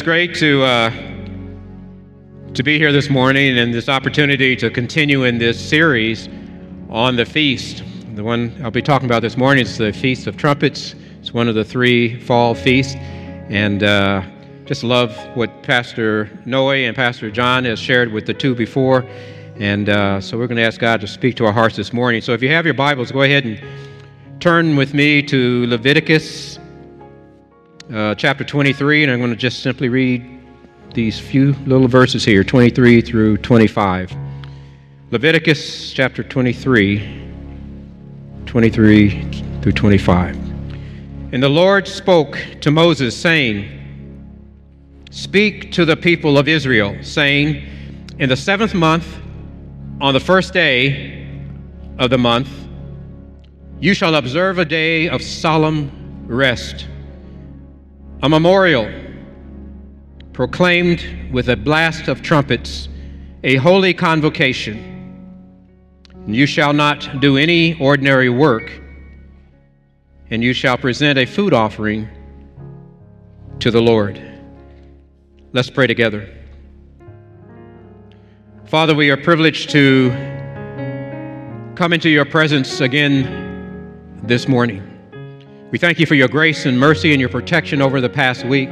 it's 0.00 0.06
great 0.06 0.34
to 0.34 0.62
uh, 0.62 0.90
to 2.54 2.62
be 2.62 2.78
here 2.78 2.90
this 2.90 3.10
morning 3.10 3.58
and 3.58 3.74
this 3.74 3.86
opportunity 3.86 4.56
to 4.56 4.70
continue 4.70 5.24
in 5.24 5.36
this 5.36 5.60
series 5.62 6.26
on 6.88 7.16
the 7.16 7.24
feast. 7.26 7.84
The 8.14 8.24
one 8.24 8.58
I'll 8.64 8.70
be 8.70 8.80
talking 8.80 9.04
about 9.04 9.20
this 9.20 9.36
morning 9.36 9.66
is 9.66 9.76
the 9.76 9.92
Feast 9.92 10.26
of 10.26 10.38
Trumpets. 10.38 10.94
It's 11.18 11.34
one 11.34 11.48
of 11.48 11.54
the 11.54 11.66
three 11.66 12.18
fall 12.18 12.54
feasts, 12.54 12.94
and 12.94 13.82
uh, 13.82 14.22
just 14.64 14.84
love 14.84 15.14
what 15.36 15.62
Pastor 15.62 16.30
Noe 16.46 16.70
and 16.70 16.96
Pastor 16.96 17.30
John 17.30 17.66
has 17.66 17.78
shared 17.78 18.10
with 18.10 18.24
the 18.24 18.32
two 18.32 18.54
before. 18.54 19.04
And 19.56 19.90
uh, 19.90 20.22
so 20.22 20.38
we're 20.38 20.46
going 20.46 20.56
to 20.56 20.64
ask 20.64 20.80
God 20.80 21.02
to 21.02 21.06
speak 21.06 21.36
to 21.36 21.44
our 21.44 21.52
hearts 21.52 21.76
this 21.76 21.92
morning. 21.92 22.22
So 22.22 22.32
if 22.32 22.42
you 22.42 22.48
have 22.48 22.64
your 22.64 22.72
Bibles, 22.72 23.12
go 23.12 23.20
ahead 23.20 23.44
and 23.44 23.62
turn 24.40 24.76
with 24.76 24.94
me 24.94 25.22
to 25.24 25.66
Leviticus 25.66 26.58
uh, 27.92 28.14
chapter 28.14 28.44
23, 28.44 29.02
and 29.02 29.12
I'm 29.12 29.18
going 29.18 29.30
to 29.30 29.36
just 29.36 29.62
simply 29.62 29.88
read 29.88 30.24
these 30.94 31.18
few 31.18 31.54
little 31.66 31.88
verses 31.88 32.24
here 32.24 32.44
23 32.44 33.00
through 33.00 33.38
25. 33.38 34.12
Leviticus 35.10 35.92
chapter 35.92 36.22
23, 36.22 37.32
23 38.46 39.32
through 39.60 39.72
25. 39.72 40.36
And 41.32 41.42
the 41.42 41.48
Lord 41.48 41.88
spoke 41.88 42.38
to 42.60 42.70
Moses, 42.70 43.16
saying, 43.16 43.76
Speak 45.10 45.72
to 45.72 45.84
the 45.84 45.96
people 45.96 46.38
of 46.38 46.46
Israel, 46.46 46.96
saying, 47.02 47.66
In 48.18 48.28
the 48.28 48.36
seventh 48.36 48.74
month, 48.74 49.18
on 50.00 50.14
the 50.14 50.20
first 50.20 50.52
day 50.52 51.26
of 51.98 52.10
the 52.10 52.18
month, 52.18 52.48
you 53.80 53.94
shall 53.94 54.14
observe 54.14 54.58
a 54.58 54.64
day 54.64 55.08
of 55.08 55.22
solemn 55.22 55.90
rest 56.28 56.86
a 58.22 58.28
memorial 58.28 58.86
proclaimed 60.34 61.02
with 61.32 61.48
a 61.48 61.56
blast 61.56 62.06
of 62.06 62.20
trumpets, 62.20 62.88
a 63.44 63.56
holy 63.56 63.94
convocation. 63.94 64.86
You 66.26 66.44
shall 66.44 66.74
not 66.74 67.20
do 67.20 67.38
any 67.38 67.80
ordinary 67.80 68.28
work, 68.28 68.78
and 70.28 70.44
you 70.44 70.52
shall 70.52 70.76
present 70.76 71.18
a 71.18 71.24
food 71.24 71.54
offering 71.54 72.08
to 73.60 73.70
the 73.70 73.80
Lord. 73.80 74.20
Let's 75.52 75.70
pray 75.70 75.86
together. 75.86 76.28
Father, 78.66 78.94
we 78.94 79.10
are 79.10 79.16
privileged 79.16 79.70
to 79.70 80.10
come 81.74 81.94
into 81.94 82.10
your 82.10 82.26
presence 82.26 82.80
again 82.80 84.20
this 84.22 84.46
morning. 84.46 84.89
We 85.70 85.78
thank 85.78 86.00
you 86.00 86.06
for 86.06 86.16
your 86.16 86.26
grace 86.26 86.66
and 86.66 86.80
mercy 86.80 87.12
and 87.12 87.20
your 87.20 87.28
protection 87.28 87.80
over 87.80 88.00
the 88.00 88.08
past 88.08 88.44
week. 88.44 88.70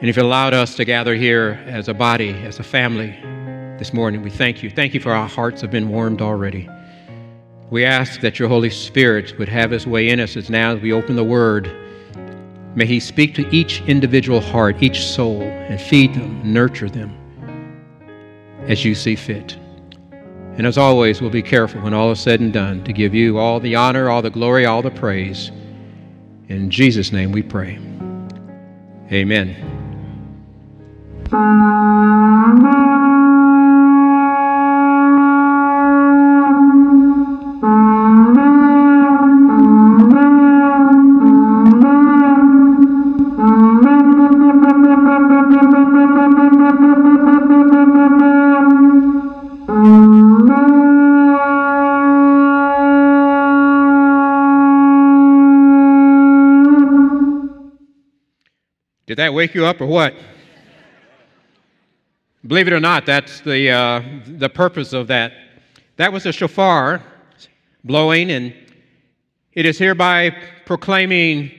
And 0.00 0.08
if 0.08 0.16
you 0.16 0.22
allowed 0.22 0.54
us 0.54 0.76
to 0.76 0.84
gather 0.84 1.16
here 1.16 1.60
as 1.66 1.88
a 1.88 1.94
body, 1.94 2.30
as 2.44 2.60
a 2.60 2.62
family 2.62 3.18
this 3.80 3.92
morning, 3.92 4.22
we 4.22 4.30
thank 4.30 4.62
you. 4.62 4.70
Thank 4.70 4.94
you 4.94 5.00
for 5.00 5.10
our 5.10 5.28
hearts 5.28 5.60
have 5.62 5.72
been 5.72 5.88
warmed 5.88 6.22
already. 6.22 6.68
We 7.70 7.84
ask 7.84 8.20
that 8.20 8.38
your 8.38 8.48
Holy 8.48 8.70
Spirit 8.70 9.36
would 9.40 9.48
have 9.48 9.72
his 9.72 9.88
way 9.88 10.08
in 10.08 10.20
us 10.20 10.36
as 10.36 10.48
now 10.48 10.76
as 10.76 10.80
we 10.80 10.92
open 10.92 11.16
the 11.16 11.24
Word. 11.24 11.68
May 12.76 12.86
he 12.86 13.00
speak 13.00 13.34
to 13.34 13.48
each 13.52 13.80
individual 13.88 14.40
heart, 14.40 14.80
each 14.80 15.04
soul, 15.04 15.42
and 15.42 15.80
feed 15.80 16.14
them, 16.14 16.40
nurture 16.44 16.88
them 16.88 17.12
as 18.68 18.84
you 18.84 18.94
see 18.94 19.16
fit. 19.16 19.58
And 20.56 20.66
as 20.66 20.78
always, 20.78 21.20
we'll 21.20 21.30
be 21.30 21.42
careful 21.42 21.80
when 21.80 21.94
all 21.94 22.12
is 22.12 22.20
said 22.20 22.40
and 22.40 22.52
done 22.52 22.84
to 22.84 22.92
give 22.92 23.12
you 23.14 23.38
all 23.38 23.58
the 23.58 23.74
honor, 23.74 24.08
all 24.08 24.22
the 24.22 24.30
glory, 24.30 24.66
all 24.66 24.82
the 24.82 24.90
praise. 24.90 25.50
In 26.48 26.70
Jesus' 26.70 27.10
name 27.10 27.32
we 27.32 27.42
pray. 27.42 27.78
Amen. 29.10 29.56
Did 59.14 59.18
that 59.18 59.32
wake 59.32 59.54
you 59.54 59.64
up 59.64 59.80
or 59.80 59.86
what? 59.86 60.12
Believe 62.44 62.66
it 62.66 62.72
or 62.72 62.80
not, 62.80 63.06
that's 63.06 63.38
the, 63.42 63.70
uh, 63.70 64.02
the 64.26 64.48
purpose 64.48 64.92
of 64.92 65.06
that. 65.06 65.34
That 65.98 66.12
was 66.12 66.26
a 66.26 66.32
shofar 66.32 67.00
blowing, 67.84 68.32
and 68.32 68.52
it 69.52 69.66
is 69.66 69.78
hereby 69.78 70.34
proclaiming 70.66 71.52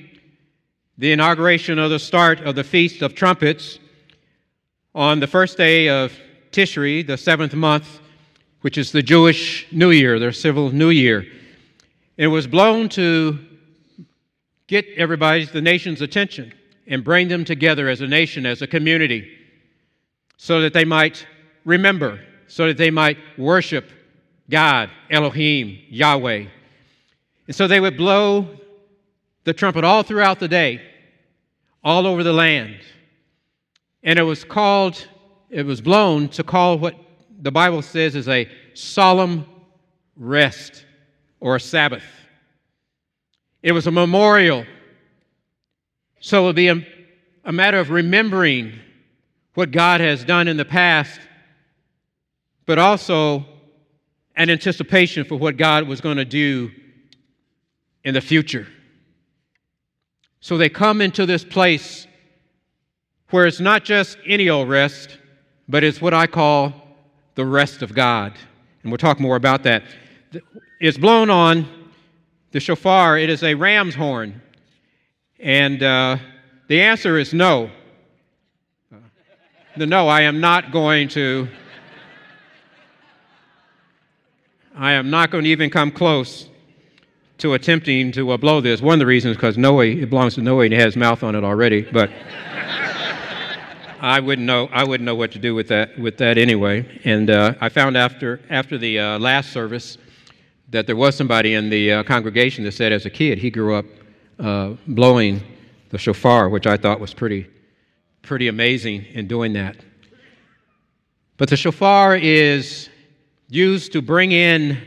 the 0.97 1.13
inauguration 1.13 1.79
of 1.79 1.91
the 1.91 1.97
start 1.97 2.41
of 2.41 2.55
the 2.55 2.63
Feast 2.65 3.01
of 3.01 3.15
Trumpets 3.15 3.79
on 4.93 5.21
the 5.21 5.27
first 5.27 5.55
day 5.55 5.87
of 5.87 6.11
Tishri, 6.51 7.07
the 7.07 7.15
seventh 7.15 7.53
month, 7.53 8.01
which 8.63 8.77
is 8.77 8.91
the 8.91 9.01
Jewish 9.01 9.65
New 9.71 9.91
Year, 9.91 10.19
their 10.19 10.33
civil 10.33 10.71
New 10.71 10.89
Year. 10.89 11.25
It 12.17 12.27
was 12.27 12.47
blown 12.47 12.89
to 12.89 13.39
get 14.67 14.85
everybody's, 14.97 15.53
the 15.53 15.61
nation's 15.61 16.01
attention 16.01 16.51
and 16.87 17.03
bring 17.03 17.27
them 17.27 17.45
together 17.45 17.89
as 17.89 18.01
a 18.01 18.07
nation, 18.07 18.45
as 18.45 18.61
a 18.61 18.67
community, 18.67 19.31
so 20.37 20.61
that 20.61 20.73
they 20.73 20.85
might 20.85 21.25
remember, 21.63 22.19
so 22.47 22.67
that 22.67 22.77
they 22.77 22.91
might 22.91 23.17
worship 23.37 23.89
God, 24.49 24.89
Elohim, 25.09 25.79
Yahweh. 25.89 26.45
And 27.47 27.55
so 27.55 27.67
they 27.67 27.79
would 27.79 27.97
blow 27.97 28.57
the 29.43 29.53
trumpet 29.53 29.83
all 29.83 30.03
throughout 30.03 30.39
the 30.39 30.47
day, 30.47 30.81
all 31.83 32.05
over 32.05 32.23
the 32.23 32.33
land. 32.33 32.79
And 34.03 34.19
it 34.19 34.23
was 34.23 34.43
called, 34.43 35.07
it 35.49 35.65
was 35.65 35.81
blown 35.81 36.29
to 36.29 36.43
call 36.43 36.77
what 36.77 36.95
the 37.41 37.51
Bible 37.51 37.81
says 37.81 38.15
is 38.15 38.27
a 38.27 38.49
solemn 38.73 39.45
rest 40.15 40.85
or 41.39 41.55
a 41.55 41.59
Sabbath. 41.59 42.03
It 43.61 43.71
was 43.71 43.87
a 43.87 43.91
memorial 43.91 44.65
so 46.25 46.41
it 46.41 46.45
will 46.47 46.53
be 46.53 46.69
a, 46.69 46.83
a 47.43 47.51
matter 47.51 47.77
of 47.77 47.91
remembering 47.91 48.73
what 49.53 49.69
God 49.69 50.01
has 50.01 50.25
done 50.25 50.47
in 50.47 50.57
the 50.57 50.65
past, 50.65 51.19
but 52.65 52.79
also 52.79 53.45
an 54.35 54.49
anticipation 54.49 55.23
for 55.23 55.35
what 55.35 55.55
God 55.55 55.87
was 55.87 56.01
going 56.01 56.17
to 56.17 56.25
do 56.25 56.71
in 58.03 58.15
the 58.15 58.21
future. 58.21 58.65
So 60.39 60.57
they 60.57 60.67
come 60.67 60.99
into 60.99 61.27
this 61.27 61.43
place 61.43 62.07
where 63.29 63.45
it's 63.45 63.59
not 63.59 63.83
just 63.83 64.17
any 64.25 64.49
old 64.49 64.67
rest, 64.67 65.19
but 65.69 65.83
it's 65.83 66.01
what 66.01 66.15
I 66.15 66.25
call 66.25 66.73
the 67.35 67.45
rest 67.45 67.83
of 67.83 67.93
God. 67.93 68.33
And 68.81 68.91
we'll 68.91 68.97
talk 68.97 69.19
more 69.19 69.35
about 69.35 69.61
that. 69.61 69.83
It's 70.81 70.97
blown 70.97 71.29
on 71.29 71.67
the 72.49 72.59
shofar, 72.59 73.19
it 73.19 73.29
is 73.29 73.43
a 73.43 73.53
ram's 73.53 73.93
horn. 73.93 74.41
And 75.39 75.83
uh, 75.83 76.17
the 76.67 76.81
answer 76.81 77.17
is 77.17 77.33
no. 77.33 77.69
Uh, 78.91 79.85
no, 79.85 80.07
I 80.07 80.21
am 80.21 80.39
not 80.39 80.71
going 80.71 81.09
to. 81.09 81.47
I 84.77 84.93
am 84.93 85.09
not 85.09 85.31
going 85.31 85.43
to 85.45 85.49
even 85.49 85.69
come 85.69 85.91
close 85.91 86.49
to 87.37 87.53
attempting 87.53 88.11
to 88.13 88.31
uh, 88.31 88.37
blow 88.37 88.61
this. 88.61 88.81
One 88.81 88.93
of 88.93 88.99
the 88.99 89.05
reasons 89.05 89.35
because 89.35 89.57
Noe, 89.57 89.79
it 89.81 90.09
belongs 90.09 90.35
to 90.35 90.41
Noe 90.41 90.61
and 90.61 90.73
he 90.73 90.79
has 90.79 90.95
mouth 90.95 91.23
on 91.23 91.35
it 91.35 91.43
already, 91.43 91.81
but 91.81 92.09
I 93.99 94.19
wouldn't 94.19 94.45
know. 94.45 94.69
I 94.71 94.83
wouldn't 94.83 95.05
know 95.05 95.15
what 95.15 95.31
to 95.33 95.39
do 95.39 95.55
with 95.55 95.67
that. 95.69 95.97
With 95.97 96.17
that 96.17 96.37
anyway. 96.37 97.01
And 97.03 97.29
uh, 97.29 97.55
I 97.59 97.69
found 97.69 97.97
after 97.97 98.39
after 98.49 98.77
the 98.77 98.99
uh, 98.99 99.19
last 99.19 99.51
service 99.51 99.97
that 100.69 100.87
there 100.87 100.95
was 100.95 101.15
somebody 101.15 101.53
in 101.53 101.69
the 101.69 101.91
uh, 101.91 102.03
congregation 102.03 102.63
that 102.63 102.73
said, 102.73 102.91
as 102.91 103.05
a 103.05 103.09
kid, 103.09 103.37
he 103.37 103.49
grew 103.49 103.75
up 103.75 103.85
uh, 104.39 104.73
blowing 104.87 105.41
the 105.89 105.97
shofar, 105.97 106.49
which 106.49 106.67
I 106.67 106.77
thought 106.77 106.99
was 106.99 107.13
pretty, 107.13 107.47
pretty 108.21 108.47
amazing 108.47 109.05
in 109.05 109.27
doing 109.27 109.53
that. 109.53 109.77
But 111.37 111.49
the 111.49 111.57
shofar 111.57 112.15
is 112.15 112.89
used 113.49 113.91
to 113.93 114.01
bring 114.01 114.31
in 114.31 114.77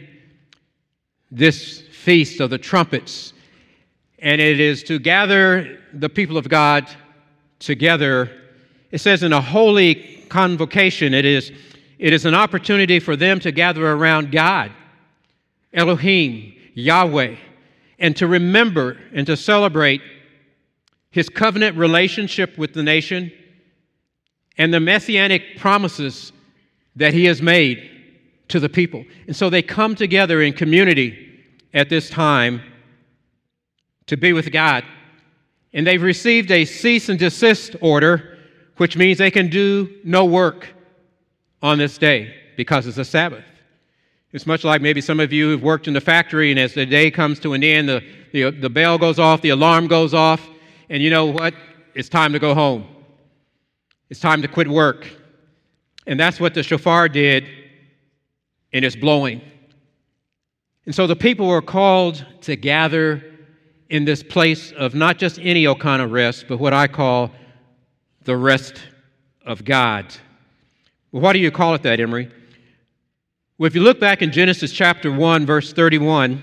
this 1.31 1.81
feast 1.81 2.41
of 2.41 2.51
the 2.51 2.59
trumpets, 2.59 3.33
and 4.19 4.41
it 4.41 4.61
is 4.61 4.83
to 4.85 4.99
gather 4.99 5.79
the 5.93 6.09
people 6.09 6.37
of 6.37 6.49
God 6.49 6.89
together. 7.59 8.31
It 8.91 8.99
says 8.99 9.23
in 9.23 9.33
a 9.33 9.41
holy 9.41 10.25
convocation, 10.29 11.15
it 11.15 11.25
is, 11.25 11.53
it 11.99 12.13
is 12.13 12.25
an 12.25 12.35
opportunity 12.35 13.01
for 13.01 13.17
them 13.17 13.41
to 13.41 13.53
gather 13.53 13.87
around 13.87 14.33
God, 14.33 14.73
Elohim, 15.73 16.55
Yahweh, 16.75 17.37
and 17.99 18.17
to 18.17 18.27
remember 18.27 18.97
and 19.13 19.27
to 19.27 19.37
celebrate 19.37 20.01
his 21.11 21.29
covenant 21.29 21.77
relationship 21.77 22.57
with 22.59 22.75
the 22.75 22.83
nation, 22.83 23.33
and 24.57 24.75
the 24.75 24.81
messianic 24.81 25.57
promises 25.57 26.33
that 26.97 27.15
he 27.15 27.25
has 27.25 27.41
made 27.41 27.91
to 28.49 28.61
the 28.61 28.69
people. 28.69 29.05
And 29.27 29.35
so 29.35 29.49
they 29.51 29.63
come 29.63 29.95
together 29.95 30.43
in 30.43 30.53
community 30.53 31.45
at 31.73 31.89
this 31.89 32.11
time 32.11 32.61
to 34.07 34.17
be 34.17 34.33
with 34.33 34.51
God. 34.53 34.85
And 35.73 35.87
they've 35.87 36.03
received 36.03 36.51
a 36.51 36.65
cease 36.65 37.09
and 37.09 37.19
desist 37.19 37.77
order, 37.81 38.39
which 38.79 38.97
means 38.97 39.19
they 39.19 39.31
can 39.31 39.49
do 39.49 40.01
no 40.03 40.25
work 40.25 40.69
on 41.63 41.79
this 41.79 41.99
day 41.99 42.35
because 42.57 42.87
it's 42.87 42.99
a 42.99 43.05
Sabbath. 43.05 43.45
It's 44.39 44.47
much 44.47 44.63
like 44.63 44.81
maybe 44.81 45.01
some 45.01 45.19
of 45.19 45.33
you 45.33 45.51
who've 45.51 45.65
worked 45.65 45.89
in 45.89 45.95
the 45.95 46.01
factory, 46.01 46.53
and 46.53 46.61
as 46.61 46.73
the 46.73 46.87
day 46.87 47.11
comes 47.11 47.41
to 47.41 47.55
an 47.55 47.65
end, 47.65 47.89
the, 47.89 48.05
the, 48.33 48.51
the 48.53 48.71
bell 48.71 48.97
goes 48.97 49.19
off, 49.19 49.43
the 49.43 49.49
alarm 49.49 49.89
goes 49.89 50.15
off, 50.15 50.49
and 50.89 51.03
you 51.03 51.11
know 51.11 51.27
what? 51.27 51.55
It's 51.97 52.09
time 52.09 52.33
to 52.35 52.39
go 52.39 52.55
home. 52.55 52.87
It's 54.11 54.21
time 54.21 54.41
to 54.43 54.47
quit 54.47 54.69
work. 54.69 55.09
And 56.07 56.21
that's 56.21 56.39
what 56.39 56.55
the 56.55 56.63
shofar 56.63 57.09
did, 57.09 57.49
and 58.73 58.85
it's 58.85 58.95
blowing. 58.95 59.43
And 60.87 60.95
so 60.95 61.09
the 61.09 61.17
people 61.17 61.49
were 61.49 61.61
called 61.61 62.25
to 62.43 62.55
gather 62.55 63.25
in 63.91 64.05
this 64.05 64.23
place 64.23 64.71
of 64.71 64.95
not 64.95 65.19
just 65.19 65.41
any 65.41 65.67
of 65.67 66.13
rest, 66.13 66.45
but 66.47 66.59
what 66.59 66.73
I 66.73 66.87
call 66.87 67.33
the 68.23 68.37
rest 68.37 68.81
of 69.45 69.65
God. 69.65 70.15
Well, 71.11 71.23
why 71.23 71.33
do 71.33 71.41
you 71.41 71.51
call 71.51 71.75
it 71.75 71.83
that, 71.83 71.99
Emery? 71.99 72.31
Well, 73.59 73.67
if 73.67 73.75
you 73.75 73.83
look 73.83 73.99
back 73.99 74.23
in 74.23 74.31
Genesis 74.31 74.71
chapter 74.71 75.11
1, 75.11 75.45
verse 75.45 75.73
31, 75.73 76.41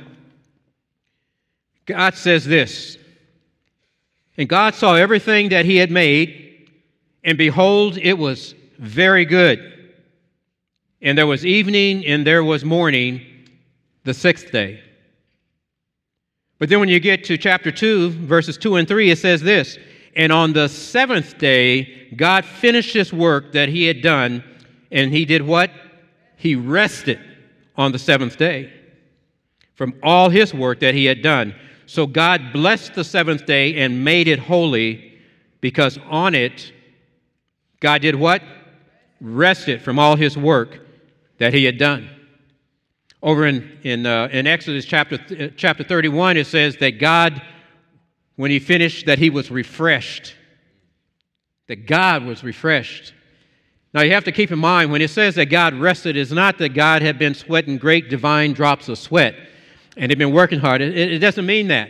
God 1.85 2.13
says 2.15 2.43
this 2.43 2.97
And 4.35 4.49
God 4.49 4.75
saw 4.75 4.95
everything 4.95 5.47
that 5.49 5.63
he 5.63 5.77
had 5.77 5.91
made, 5.91 6.69
and 7.23 7.37
behold, 7.37 7.97
it 7.97 8.17
was 8.17 8.53
very 8.77 9.23
good. 9.23 9.93
And 11.01 11.17
there 11.17 11.27
was 11.27 11.45
evening 11.45 12.05
and 12.05 12.27
there 12.27 12.43
was 12.43 12.65
morning 12.65 13.21
the 14.03 14.13
sixth 14.13 14.51
day. 14.51 14.81
But 16.59 16.67
then 16.67 16.81
when 16.81 16.89
you 16.89 16.99
get 16.99 17.23
to 17.25 17.37
chapter 17.37 17.71
2, 17.71 18.09
verses 18.09 18.57
2 18.57 18.75
and 18.75 18.87
3, 18.87 19.11
it 19.11 19.19
says 19.19 19.41
this 19.41 19.77
And 20.17 20.33
on 20.33 20.51
the 20.51 20.67
seventh 20.67 21.37
day, 21.37 22.09
God 22.17 22.43
finished 22.43 22.93
his 22.93 23.13
work 23.13 23.53
that 23.53 23.69
he 23.69 23.85
had 23.85 24.01
done, 24.01 24.43
and 24.91 25.13
he 25.13 25.23
did 25.23 25.41
what? 25.41 25.71
He 26.37 26.55
rested 26.55 27.19
on 27.75 27.91
the 27.91 27.99
seventh 27.99 28.37
day 28.37 28.71
from 29.75 29.93
all 30.01 30.29
his 30.29 30.53
work 30.53 30.79
that 30.79 30.93
he 30.93 31.05
had 31.05 31.21
done. 31.21 31.53
So 31.85 32.07
God 32.07 32.53
blessed 32.53 32.95
the 32.95 33.03
seventh 33.03 33.45
day 33.45 33.75
and 33.75 34.03
made 34.03 34.27
it 34.27 34.39
holy 34.39 35.19
because 35.61 35.99
on 36.09 36.33
it, 36.33 36.71
God 37.79 38.01
did 38.01 38.15
what? 38.15 38.41
Rested 39.21 39.81
from 39.81 39.99
all 39.99 40.15
his 40.15 40.37
work 40.37 40.79
that 41.37 41.53
he 41.53 41.65
had 41.65 41.77
done. 41.77 42.09
Over 43.21 43.45
in, 43.45 43.79
in, 43.83 44.05
uh, 44.05 44.29
in 44.31 44.47
Exodus 44.47 44.85
chapter, 44.85 45.15
uh, 45.15 45.47
chapter 45.57 45.83
31, 45.83 46.37
it 46.37 46.47
says 46.47 46.77
that 46.77 46.99
God, 46.99 47.41
when 48.35 48.51
he 48.51 48.59
finished, 48.59 49.07
that 49.07 49.19
he 49.19 49.29
was 49.29 49.51
refreshed. 49.51 50.35
That 51.67 51.87
God 51.87 52.23
was 52.23 52.43
refreshed. 52.43 53.13
Now, 53.95 54.01
you 54.01 54.11
have 54.11 54.25
to 54.25 54.33
keep 54.33 54.51
in 54.51 54.59
mind 54.59 54.91
when 54.91 55.01
it 55.01 55.09
says 55.09 55.35
that 55.35 55.45
God 55.45 55.73
rested, 55.73 56.17
it's 56.17 56.29
not 56.29 56.57
that 56.57 56.73
God 56.73 57.01
had 57.01 57.17
been 57.17 57.33
sweating 57.33 57.77
great 57.77 58.09
divine 58.09 58.51
drops 58.51 58.89
of 58.89 58.97
sweat 58.97 59.35
and 59.95 60.11
had 60.11 60.19
been 60.19 60.33
working 60.33 60.59
hard. 60.59 60.81
It, 60.81 60.97
it 60.97 61.19
doesn't 61.19 61.45
mean 61.45 61.69
that. 61.69 61.87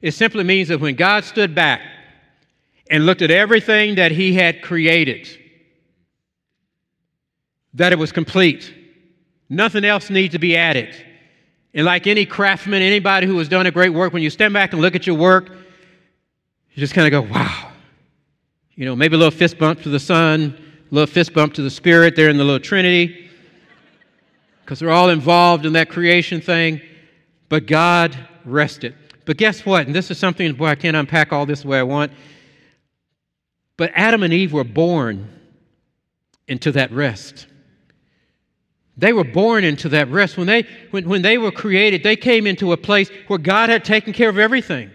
It 0.00 0.12
simply 0.12 0.44
means 0.44 0.68
that 0.68 0.78
when 0.78 0.94
God 0.94 1.24
stood 1.24 1.52
back 1.52 1.80
and 2.88 3.04
looked 3.04 3.20
at 3.20 3.32
everything 3.32 3.96
that 3.96 4.12
He 4.12 4.34
had 4.34 4.62
created, 4.62 5.26
that 7.74 7.92
it 7.92 7.98
was 7.98 8.12
complete. 8.12 8.72
Nothing 9.48 9.84
else 9.84 10.10
needs 10.10 10.34
to 10.34 10.38
be 10.38 10.56
added. 10.56 10.94
And 11.74 11.84
like 11.84 12.06
any 12.06 12.26
craftsman, 12.26 12.80
anybody 12.80 13.26
who 13.26 13.36
has 13.38 13.48
done 13.48 13.66
a 13.66 13.72
great 13.72 13.90
work, 13.92 14.12
when 14.12 14.22
you 14.22 14.30
stand 14.30 14.54
back 14.54 14.72
and 14.72 14.80
look 14.80 14.94
at 14.94 15.04
your 15.04 15.16
work, 15.16 15.48
you 15.48 16.76
just 16.76 16.94
kind 16.94 17.12
of 17.12 17.28
go, 17.28 17.28
wow. 17.28 17.72
You 18.76 18.84
know, 18.84 18.94
maybe 18.94 19.16
a 19.16 19.18
little 19.18 19.36
fist 19.36 19.58
bump 19.58 19.82
to 19.82 19.88
the 19.88 19.98
sun, 19.98 20.60
little 20.94 21.12
fist 21.12 21.34
bump 21.34 21.54
to 21.54 21.62
the 21.62 21.70
Spirit 21.70 22.16
there 22.16 22.28
in 22.28 22.36
the 22.36 22.44
little 22.44 22.60
Trinity, 22.60 23.30
because 24.62 24.78
they're 24.78 24.90
all 24.90 25.10
involved 25.10 25.66
in 25.66 25.74
that 25.74 25.88
creation 25.90 26.40
thing. 26.40 26.80
But 27.48 27.66
God 27.66 28.16
rested. 28.44 28.94
But 29.26 29.36
guess 29.36 29.64
what? 29.66 29.86
And 29.86 29.94
this 29.94 30.10
is 30.10 30.18
something, 30.18 30.52
boy, 30.54 30.66
I 30.66 30.74
can't 30.74 30.96
unpack 30.96 31.32
all 31.32 31.46
this 31.46 31.62
the 31.62 31.68
way 31.68 31.78
I 31.78 31.82
want. 31.82 32.12
But 33.76 33.90
Adam 33.94 34.22
and 34.22 34.32
Eve 34.32 34.52
were 34.52 34.64
born 34.64 35.28
into 36.48 36.72
that 36.72 36.92
rest. 36.92 37.46
They 38.96 39.12
were 39.12 39.24
born 39.24 39.64
into 39.64 39.88
that 39.90 40.08
rest. 40.08 40.36
When 40.36 40.46
they, 40.46 40.66
when, 40.90 41.08
when 41.08 41.22
they 41.22 41.36
were 41.36 41.50
created, 41.50 42.02
they 42.02 42.16
came 42.16 42.46
into 42.46 42.72
a 42.72 42.76
place 42.76 43.10
where 43.26 43.38
God 43.38 43.68
had 43.68 43.84
taken 43.84 44.12
care 44.12 44.28
of 44.28 44.38
everything. 44.38 44.90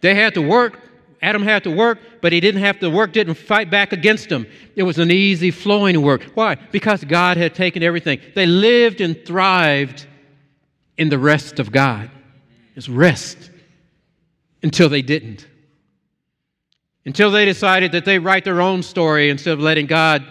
They 0.00 0.14
had 0.14 0.34
to 0.34 0.42
work, 0.42 0.78
Adam 1.20 1.42
had 1.42 1.64
to 1.64 1.70
work, 1.70 1.98
but 2.20 2.32
he 2.32 2.40
didn't 2.40 2.60
have 2.60 2.78
to 2.80 2.90
work, 2.90 3.12
didn't 3.12 3.34
fight 3.34 3.70
back 3.70 3.92
against 3.92 4.30
him. 4.30 4.46
It 4.76 4.84
was 4.84 4.98
an 4.98 5.10
easy 5.10 5.50
flowing 5.50 6.00
work. 6.02 6.22
Why? 6.34 6.54
Because 6.54 7.02
God 7.02 7.36
had 7.36 7.54
taken 7.54 7.82
everything. 7.82 8.20
They 8.34 8.46
lived 8.46 9.00
and 9.00 9.24
thrived 9.24 10.06
in 10.96 11.08
the 11.08 11.18
rest 11.18 11.58
of 11.58 11.72
God. 11.72 12.10
It's 12.76 12.88
rest 12.88 13.50
until 14.62 14.88
they 14.88 15.02
didn't. 15.02 15.46
Until 17.04 17.30
they 17.30 17.44
decided 17.44 17.92
that 17.92 18.04
they 18.04 18.18
write 18.18 18.44
their 18.44 18.60
own 18.60 18.82
story 18.82 19.30
instead 19.30 19.54
of 19.54 19.60
letting 19.60 19.86
God 19.86 20.24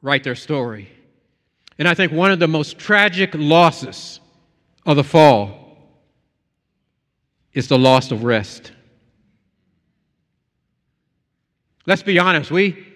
write 0.00 0.24
their 0.24 0.34
story. 0.34 0.88
And 1.78 1.88
I 1.88 1.94
think 1.94 2.12
one 2.12 2.30
of 2.30 2.38
the 2.38 2.48
most 2.48 2.78
tragic 2.78 3.30
losses 3.34 4.20
of 4.86 4.96
the 4.96 5.04
fall 5.04 5.76
is 7.52 7.68
the 7.68 7.78
loss 7.78 8.10
of 8.10 8.24
rest. 8.24 8.72
Let's 11.86 12.02
be 12.02 12.18
honest, 12.18 12.50
we, 12.50 12.86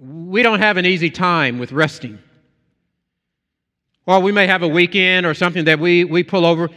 we 0.00 0.42
don't 0.42 0.60
have 0.60 0.76
an 0.76 0.86
easy 0.86 1.10
time 1.10 1.58
with 1.58 1.72
resting. 1.72 2.18
Well, 4.04 4.22
we 4.22 4.30
may 4.30 4.46
have 4.46 4.62
a 4.62 4.68
weekend 4.68 5.26
or 5.26 5.34
something 5.34 5.64
that 5.64 5.80
we, 5.80 6.04
we 6.04 6.22
pull 6.22 6.46
over, 6.46 6.70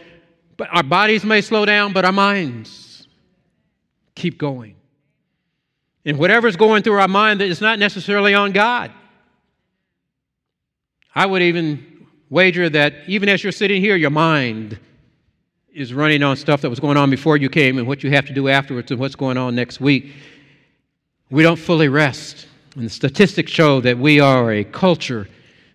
but 0.57 0.67
our 0.71 0.83
bodies 0.83 1.23
may 1.23 1.41
slow 1.41 1.65
down, 1.65 1.93
but 1.93 2.05
our 2.05 2.11
minds 2.11 3.07
keep 4.15 4.39
going. 4.39 4.75
And 6.05 6.17
whatever's 6.17 6.55
going 6.55 6.81
through 6.81 6.99
our 6.99 7.07
mind 7.07 7.39
that 7.41 7.47
is 7.47 7.61
not 7.61 7.77
necessarily 7.77 8.33
on 8.33 8.51
God. 8.51 8.91
I 11.13 11.25
would 11.25 11.43
even 11.43 12.07
wager 12.29 12.69
that 12.69 12.93
even 13.07 13.29
as 13.29 13.43
you're 13.43 13.51
sitting 13.51 13.81
here, 13.81 13.95
your 13.95 14.09
mind 14.09 14.79
is 15.71 15.93
running 15.93 16.23
on 16.23 16.35
stuff 16.35 16.61
that 16.61 16.69
was 16.69 16.79
going 16.79 16.97
on 16.97 17.11
before 17.11 17.37
you 17.37 17.49
came 17.49 17.77
and 17.77 17.87
what 17.87 18.03
you 18.03 18.09
have 18.09 18.25
to 18.25 18.33
do 18.33 18.47
afterwards 18.47 18.89
and 18.89 18.99
what's 18.99 19.15
going 19.15 19.37
on 19.37 19.53
next 19.53 19.79
week 19.79 20.13
we 21.29 21.43
don't 21.43 21.57
fully 21.57 21.87
rest. 21.87 22.47
And 22.75 22.85
the 22.85 22.89
statistics 22.89 23.51
show 23.51 23.81
that 23.81 23.97
we 23.97 24.19
are 24.19 24.51
a 24.51 24.63
culture 24.63 25.27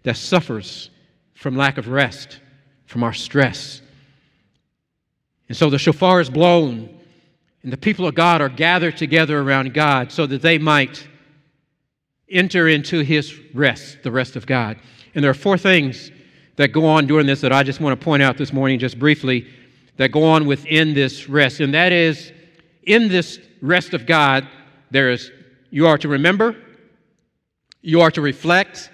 that 0.02 0.16
suffers 0.16 0.90
from 1.34 1.56
lack 1.56 1.78
of 1.78 1.88
rest, 1.88 2.40
from 2.86 3.02
our 3.02 3.12
stress. 3.12 3.82
And 5.48 5.56
so 5.56 5.70
the 5.70 5.78
shofar 5.78 6.20
is 6.20 6.30
blown, 6.30 6.88
and 7.62 7.72
the 7.72 7.76
people 7.76 8.06
of 8.06 8.14
God 8.14 8.40
are 8.40 8.48
gathered 8.48 8.96
together 8.96 9.40
around 9.40 9.74
God 9.74 10.10
so 10.10 10.26
that 10.26 10.42
they 10.42 10.58
might 10.58 11.06
enter 12.28 12.68
into 12.68 13.00
his 13.00 13.38
rest, 13.52 13.98
the 14.02 14.10
rest 14.10 14.36
of 14.36 14.46
God. 14.46 14.78
And 15.14 15.22
there 15.22 15.30
are 15.30 15.34
four 15.34 15.58
things 15.58 16.10
that 16.56 16.68
go 16.68 16.86
on 16.86 17.06
during 17.06 17.26
this 17.26 17.40
that 17.42 17.52
I 17.52 17.62
just 17.62 17.80
want 17.80 17.98
to 17.98 18.04
point 18.04 18.22
out 18.22 18.38
this 18.38 18.52
morning, 18.52 18.78
just 18.78 18.98
briefly, 18.98 19.46
that 19.96 20.10
go 20.10 20.24
on 20.24 20.46
within 20.46 20.94
this 20.94 21.28
rest. 21.28 21.60
And 21.60 21.74
that 21.74 21.92
is, 21.92 22.32
in 22.84 23.08
this 23.08 23.38
rest 23.60 23.94
of 23.94 24.06
God, 24.06 24.48
there 24.90 25.10
is 25.10 25.30
you 25.74 25.88
are 25.88 25.98
to 25.98 26.06
remember, 26.06 26.54
you 27.82 28.00
are 28.00 28.10
to 28.12 28.20
reflect, 28.20 28.90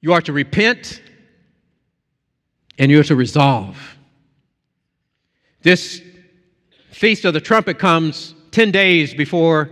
you 0.00 0.12
are 0.12 0.20
to 0.20 0.32
repent, 0.32 1.02
and 2.78 2.88
you 2.88 3.00
are 3.00 3.02
to 3.02 3.16
resolve. 3.16 3.76
This 5.62 6.00
Feast 6.92 7.24
of 7.24 7.34
the 7.34 7.40
Trumpet 7.40 7.80
comes 7.80 8.36
10 8.52 8.70
days 8.70 9.12
before 9.12 9.70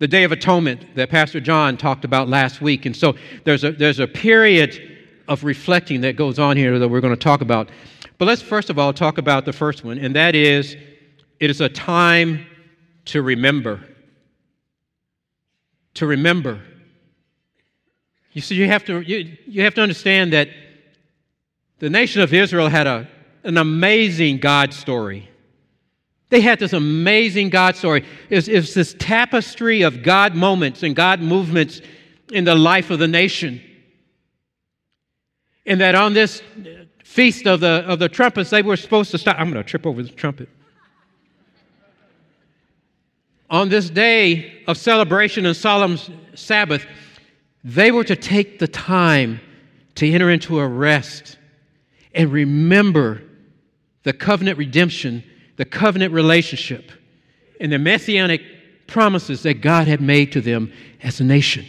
the 0.00 0.08
Day 0.08 0.24
of 0.24 0.32
Atonement 0.32 0.96
that 0.96 1.08
Pastor 1.08 1.38
John 1.38 1.76
talked 1.76 2.04
about 2.04 2.28
last 2.28 2.60
week. 2.60 2.84
And 2.84 2.96
so 2.96 3.14
there's 3.44 3.62
a, 3.62 3.70
there's 3.70 4.00
a 4.00 4.08
period 4.08 4.98
of 5.28 5.44
reflecting 5.44 6.00
that 6.00 6.16
goes 6.16 6.40
on 6.40 6.56
here 6.56 6.80
that 6.80 6.88
we're 6.88 7.00
going 7.00 7.14
to 7.14 7.20
talk 7.20 7.42
about. 7.42 7.68
But 8.18 8.24
let's 8.24 8.42
first 8.42 8.70
of 8.70 8.78
all 8.80 8.92
talk 8.92 9.18
about 9.18 9.44
the 9.44 9.52
first 9.52 9.84
one, 9.84 9.98
and 9.98 10.16
that 10.16 10.34
is 10.34 10.76
it 11.38 11.48
is 11.48 11.60
a 11.60 11.68
time 11.68 12.44
to 13.04 13.22
remember 13.22 13.84
to 15.98 16.06
remember. 16.06 16.60
You 18.32 18.40
see, 18.40 18.54
you 18.54 18.66
have 18.66 18.84
to, 18.84 19.00
you, 19.00 19.36
you 19.46 19.62
have 19.62 19.74
to 19.74 19.80
understand 19.80 20.32
that 20.32 20.48
the 21.78 21.90
nation 21.90 22.22
of 22.22 22.32
Israel 22.32 22.68
had 22.68 22.86
a, 22.86 23.08
an 23.44 23.56
amazing 23.56 24.38
God 24.38 24.72
story. 24.72 25.28
They 26.30 26.40
had 26.40 26.58
this 26.58 26.72
amazing 26.72 27.50
God 27.50 27.76
story. 27.76 28.04
It's, 28.28 28.48
it's 28.48 28.74
this 28.74 28.94
tapestry 28.98 29.82
of 29.82 30.02
God 30.02 30.34
moments 30.34 30.82
and 30.82 30.94
God 30.94 31.20
movements 31.20 31.80
in 32.30 32.44
the 32.44 32.54
life 32.54 32.90
of 32.90 32.98
the 32.98 33.08
nation. 33.08 33.60
And 35.64 35.80
that 35.80 35.94
on 35.94 36.14
this 36.14 36.42
feast 37.02 37.46
of 37.46 37.60
the, 37.60 37.84
of 37.86 37.98
the 37.98 38.08
trumpets, 38.08 38.50
they 38.50 38.62
were 38.62 38.76
supposed 38.76 39.10
to 39.12 39.18
stop. 39.18 39.36
I'm 39.38 39.50
going 39.50 39.62
to 39.62 39.68
trip 39.68 39.86
over 39.86 40.02
the 40.02 40.10
trumpet. 40.10 40.48
On 43.50 43.68
this 43.68 43.88
day 43.90 44.62
of 44.66 44.76
celebration 44.76 45.46
and 45.46 45.56
solemn 45.56 45.98
Sabbath, 46.34 46.86
they 47.64 47.90
were 47.90 48.04
to 48.04 48.16
take 48.16 48.58
the 48.58 48.68
time 48.68 49.40
to 49.94 50.10
enter 50.10 50.30
into 50.30 50.60
a 50.60 50.66
rest 50.66 51.38
and 52.14 52.32
remember 52.32 53.22
the 54.04 54.12
covenant 54.12 54.58
redemption, 54.58 55.24
the 55.56 55.64
covenant 55.64 56.12
relationship, 56.12 56.92
and 57.60 57.72
the 57.72 57.78
messianic 57.78 58.42
promises 58.86 59.42
that 59.42 59.60
God 59.60 59.88
had 59.88 60.00
made 60.00 60.32
to 60.32 60.40
them 60.40 60.72
as 61.02 61.20
a 61.20 61.24
nation. 61.24 61.66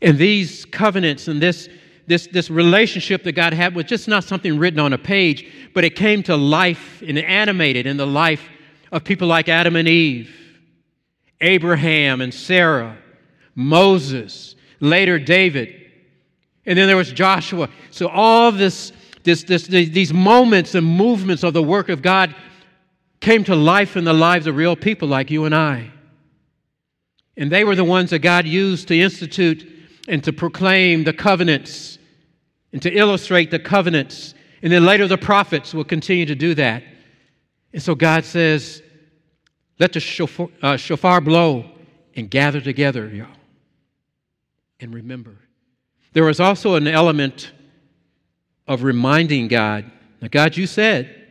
And 0.00 0.18
these 0.18 0.64
covenants 0.66 1.28
and 1.28 1.40
this, 1.42 1.68
this, 2.06 2.28
this 2.28 2.50
relationship 2.50 3.22
that 3.24 3.32
God 3.32 3.52
had 3.52 3.74
was 3.74 3.86
just 3.86 4.06
not 4.08 4.24
something 4.24 4.58
written 4.58 4.80
on 4.80 4.92
a 4.92 4.98
page, 4.98 5.50
but 5.72 5.84
it 5.84 5.96
came 5.96 6.22
to 6.24 6.36
life 6.36 7.02
and 7.06 7.18
animated 7.18 7.86
in 7.86 7.96
the 7.96 8.06
life 8.06 8.48
of 8.94 9.02
people 9.02 9.26
like 9.26 9.48
Adam 9.48 9.74
and 9.74 9.88
Eve, 9.88 10.30
Abraham 11.40 12.20
and 12.20 12.32
Sarah, 12.32 12.96
Moses, 13.56 14.54
later 14.78 15.18
David, 15.18 15.74
and 16.64 16.78
then 16.78 16.86
there 16.86 16.96
was 16.96 17.12
Joshua. 17.12 17.68
So 17.90 18.06
all 18.06 18.52
this, 18.52 18.92
this, 19.24 19.42
this, 19.42 19.66
these 19.66 20.14
moments 20.14 20.76
and 20.76 20.86
movements 20.86 21.42
of 21.42 21.54
the 21.54 21.62
work 21.62 21.88
of 21.88 22.02
God 22.02 22.36
came 23.20 23.42
to 23.44 23.56
life 23.56 23.96
in 23.96 24.04
the 24.04 24.12
lives 24.12 24.46
of 24.46 24.54
real 24.54 24.76
people 24.76 25.08
like 25.08 25.28
you 25.28 25.44
and 25.44 25.54
I. 25.56 25.90
And 27.36 27.50
they 27.50 27.64
were 27.64 27.74
the 27.74 27.82
ones 27.82 28.10
that 28.10 28.20
God 28.20 28.46
used 28.46 28.86
to 28.88 28.98
institute 28.98 29.68
and 30.06 30.22
to 30.22 30.32
proclaim 30.32 31.02
the 31.02 31.12
covenants 31.12 31.98
and 32.72 32.80
to 32.82 32.92
illustrate 32.92 33.50
the 33.50 33.58
covenants. 33.58 34.34
And 34.62 34.72
then 34.72 34.84
later 34.84 35.08
the 35.08 35.18
prophets 35.18 35.74
will 35.74 35.84
continue 35.84 36.26
to 36.26 36.36
do 36.36 36.54
that. 36.54 36.84
And 37.74 37.82
so 37.82 37.96
God 37.96 38.24
says, 38.24 38.82
let 39.80 39.92
the 39.92 40.00
shofar, 40.00 40.48
uh, 40.62 40.76
shofar 40.76 41.20
blow 41.20 41.64
and 42.14 42.30
gather 42.30 42.60
together, 42.60 43.08
y'all. 43.08 43.26
And 44.78 44.94
remember. 44.94 45.36
There 46.12 46.22
was 46.22 46.38
also 46.38 46.76
an 46.76 46.86
element 46.86 47.50
of 48.68 48.84
reminding 48.84 49.48
God, 49.48 49.90
now, 50.20 50.28
God, 50.30 50.56
you 50.56 50.68
said 50.68 51.26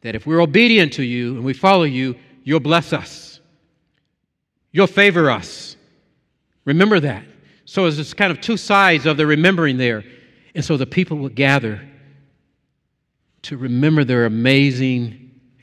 that 0.00 0.16
if 0.16 0.26
we're 0.26 0.40
obedient 0.40 0.94
to 0.94 1.04
you 1.04 1.36
and 1.36 1.44
we 1.44 1.52
follow 1.52 1.84
you, 1.84 2.16
you'll 2.42 2.58
bless 2.58 2.92
us, 2.94 3.38
you'll 4.72 4.86
favor 4.86 5.30
us. 5.30 5.76
Remember 6.64 6.98
that. 6.98 7.24
So 7.66 7.86
it's 7.86 8.14
kind 8.14 8.32
of 8.32 8.40
two 8.40 8.56
sides 8.56 9.04
of 9.04 9.18
the 9.18 9.26
remembering 9.26 9.76
there. 9.76 10.02
And 10.54 10.64
so 10.64 10.76
the 10.76 10.86
people 10.86 11.18
would 11.18 11.34
gather 11.34 11.86
to 13.42 13.56
remember 13.56 14.02
their 14.04 14.24
amazing 14.24 15.21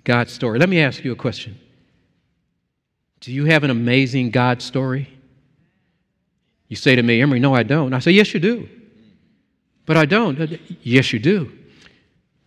God 0.09 0.27
story. 0.27 0.57
Let 0.57 0.69
me 0.69 0.79
ask 0.79 1.03
you 1.03 1.11
a 1.11 1.15
question 1.15 1.55
Do 3.19 3.31
you 3.31 3.45
have 3.45 3.63
an 3.63 3.69
amazing 3.69 4.31
God 4.31 4.59
story? 4.59 5.07
You 6.67 6.75
say 6.75 6.95
to 6.95 7.03
me, 7.03 7.21
Emery, 7.21 7.39
no, 7.39 7.53
I 7.53 7.61
don't. 7.61 7.93
I 7.93 7.99
say, 7.99 8.09
yes, 8.09 8.33
you 8.33 8.39
do. 8.39 8.67
But 9.85 9.97
I 9.97 10.05
don't. 10.05 10.41
Uh, 10.41 10.57
yes, 10.81 11.13
you 11.13 11.19
do. 11.19 11.51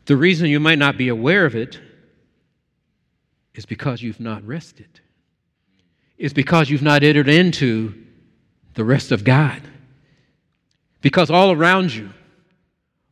The 0.07 0.17
reason 0.17 0.49
you 0.49 0.59
might 0.59 0.81
not 0.81 0.99
be 0.99 1.07
aware 1.07 1.47
of 1.47 1.55
it 1.55 1.79
is 3.55 3.65
because 3.65 4.03
you've 4.03 4.19
not 4.19 4.45
rested. 4.45 4.99
It's 6.19 6.35
because 6.35 6.69
you've 6.69 6.83
not 6.83 7.05
entered 7.05 7.29
into 7.29 7.95
the 8.75 8.85
rest 8.85 9.13
of 9.13 9.23
God. 9.23 9.63
Because 11.01 11.31
all 11.31 11.53
around 11.53 11.95
you 11.95 12.11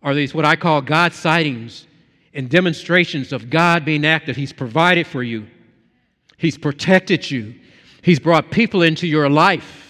are 0.02 0.12
these, 0.12 0.34
what 0.34 0.44
I 0.44 0.56
call 0.56 0.82
God 0.82 1.12
sightings 1.12 1.86
and 2.32 2.48
demonstrations 2.48 3.32
of 3.32 3.50
God 3.50 3.84
being 3.84 4.06
active. 4.06 4.36
He's 4.36 4.52
provided 4.52 5.06
for 5.06 5.22
you, 5.22 5.46
He's 6.36 6.58
protected 6.58 7.30
you, 7.30 7.54
He's 8.02 8.18
brought 8.18 8.50
people 8.50 8.82
into 8.82 9.06
your 9.06 9.28
life 9.28 9.80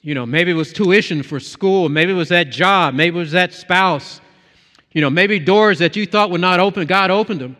you 0.00 0.14
know, 0.14 0.24
maybe 0.24 0.52
it 0.52 0.54
was 0.54 0.72
tuition 0.72 1.22
for 1.22 1.40
school, 1.40 1.88
maybe 1.88 2.12
it 2.12 2.14
was 2.14 2.28
that 2.28 2.50
job, 2.50 2.94
maybe 2.94 3.16
it 3.16 3.18
was 3.18 3.32
that 3.32 3.52
spouse. 3.52 4.20
You 4.92 5.02
know, 5.02 5.10
maybe 5.10 5.38
doors 5.38 5.80
that 5.80 5.96
you 5.96 6.06
thought 6.06 6.30
would 6.30 6.40
not 6.40 6.60
open, 6.60 6.86
God 6.86 7.10
opened 7.10 7.40
them. 7.40 7.56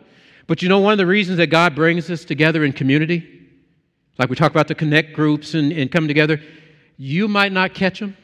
But 0.47 0.63
you 0.63 0.69
know, 0.69 0.79
one 0.79 0.93
of 0.93 0.97
the 0.97 1.05
reasons 1.05 1.37
that 1.37 1.47
God 1.47 1.75
brings 1.75 2.09
us 2.09 2.25
together 2.25 2.63
in 2.63 2.73
community, 2.73 3.47
like 4.17 4.29
we 4.29 4.35
talk 4.35 4.49
about 4.49 4.67
the 4.67 4.75
connect 4.75 5.13
groups 5.13 5.53
and, 5.53 5.71
and 5.71 5.91
coming 5.91 6.07
together, 6.07 6.41
you 6.97 7.27
might 7.27 7.51
not 7.51 7.73
catch 7.73 7.99
them, 7.99 8.17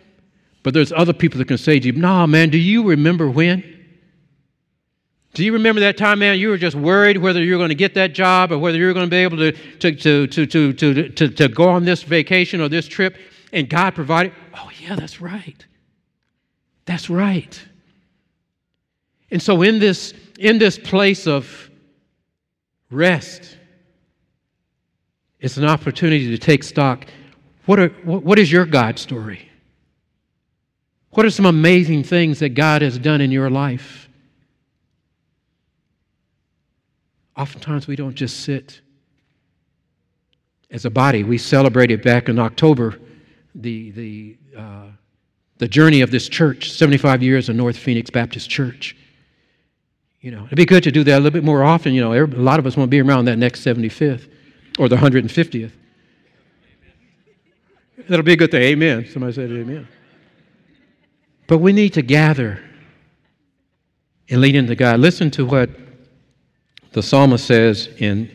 but 0.64 0.74
there's 0.74 0.92
other 0.92 1.14
people 1.14 1.38
that 1.38 1.48
can 1.48 1.60
say 1.60 1.80
to 1.80 1.86
you, 1.86 1.94
nah, 1.94 2.26
man, 2.26 2.50
do 2.50 2.58
you 2.58 2.84
remember 2.84 3.30
when? 3.30 3.75
Do 5.36 5.46
you 5.46 5.54
remember 5.54 5.82
that 5.82 5.98
time, 5.98 6.20
man, 6.20 6.40
you 6.40 6.50
were 6.50 6.58
just 6.58 6.76
worried 6.76 7.18
whether 7.18 7.44
you 7.44 7.54
were 7.54 7.60
going 7.60 7.70
to 7.70 7.76
get 7.76 7.94
that 7.94 8.14
job 8.14 8.52
or 8.52 8.58
whether 8.58 8.78
you 8.78 8.88
were 8.88 8.94
going 8.94 9.06
to 9.06 9.10
be 9.10 9.18
able 9.18 9.38
to, 9.38 9.52
to, 9.52 9.92
to, 9.92 10.28
to, 10.28 10.46
to, 10.48 10.74
to, 10.74 11.10
to, 11.10 11.30
to 11.30 11.48
go 11.48 11.70
on 11.70 11.86
this 11.86 12.02
vacation 12.02 12.60
or 12.60 12.70
this 12.70 12.88
trip? 12.88 13.16
and 13.56 13.70
God 13.70 13.96
provided. 13.96 14.34
Oh, 14.54 14.70
yeah, 14.82 14.96
that's 14.96 15.22
right. 15.22 15.66
That's 16.84 17.10
right. 17.10 17.60
And 19.32 19.42
so 19.42 19.62
in 19.62 19.80
this, 19.80 20.14
in 20.38 20.60
this 20.60 20.78
place 20.78 21.26
of 21.26 21.70
rest, 22.92 23.58
it's 25.40 25.58
an 25.58 25.66
opportunity 25.66 26.30
to 26.30 26.38
take 26.38 26.64
stock. 26.64 27.08
What, 27.66 27.80
are, 27.80 27.90
what 28.04 28.38
is 28.38 28.52
your 28.52 28.66
God 28.66 29.00
story? 29.00 29.50
What 31.12 31.26
are 31.26 31.32
some 31.32 31.46
amazing 31.46 32.04
things 32.04 32.40
that 32.40 32.50
God 32.50 32.82
has 32.82 33.00
done 33.00 33.22
in 33.22 33.32
your 33.32 33.50
life? 33.50 34.10
Oftentimes 37.38 37.88
we 37.88 37.96
don't 37.96 38.16
just 38.16 38.42
sit 38.42 38.82
as 40.72 40.86
a 40.86 40.90
body. 40.90 41.24
We 41.24 41.38
celebrated 41.38 42.02
back 42.02 42.30
in 42.30 42.40
October 42.40 43.00
the, 43.54 43.92
the, 43.92 44.38
uh, 44.58 44.88
the 45.58 45.68
journey 45.68 46.02
of 46.02 46.12
this 46.12 46.28
church, 46.28 46.72
75 46.72 47.24
years 47.24 47.50
of 47.50 47.56
North 47.56 47.78
Phoenix 47.78 48.10
Baptist 48.10 48.50
Church. 48.50 48.96
You 50.22 50.32
know, 50.32 50.46
it'd 50.46 50.58
be 50.58 50.66
good 50.66 50.84
to 50.84 50.92
do 50.92 51.04
that 51.04 51.18
a 51.18 51.20
little 51.20 51.32
bit 51.32 51.44
more 51.44 51.64
often. 51.64 51.94
You 51.94 52.02
know, 52.02 52.14
a 52.14 52.26
lot 52.26 52.60
of 52.60 52.66
us 52.66 52.76
want 52.76 52.88
to 52.88 52.92
be 52.92 53.02
around 53.02 53.26
that 53.26 53.38
next 53.38 53.64
75th 53.64 54.30
or 54.80 54.90
the 54.90 54.96
150th. 54.96 55.72
That'll 58.10 58.26
be 58.26 58.34
a 58.34 58.38
good 58.38 58.52
thing. 58.52 58.64
Amen. 58.64 59.08
Somebody 59.12 59.34
said 59.34 59.52
amen. 59.52 59.88
But 61.48 61.60
we 61.60 61.74
need 61.74 61.94
to 61.94 62.02
gather 62.02 62.62
and 64.30 64.42
lean 64.42 64.56
into 64.56 64.76
God. 64.76 65.00
Listen 65.00 65.30
to 65.32 65.46
what 65.46 65.70
the 66.96 67.04
psalmist 67.04 67.46
says 67.46 67.90
in 67.98 68.32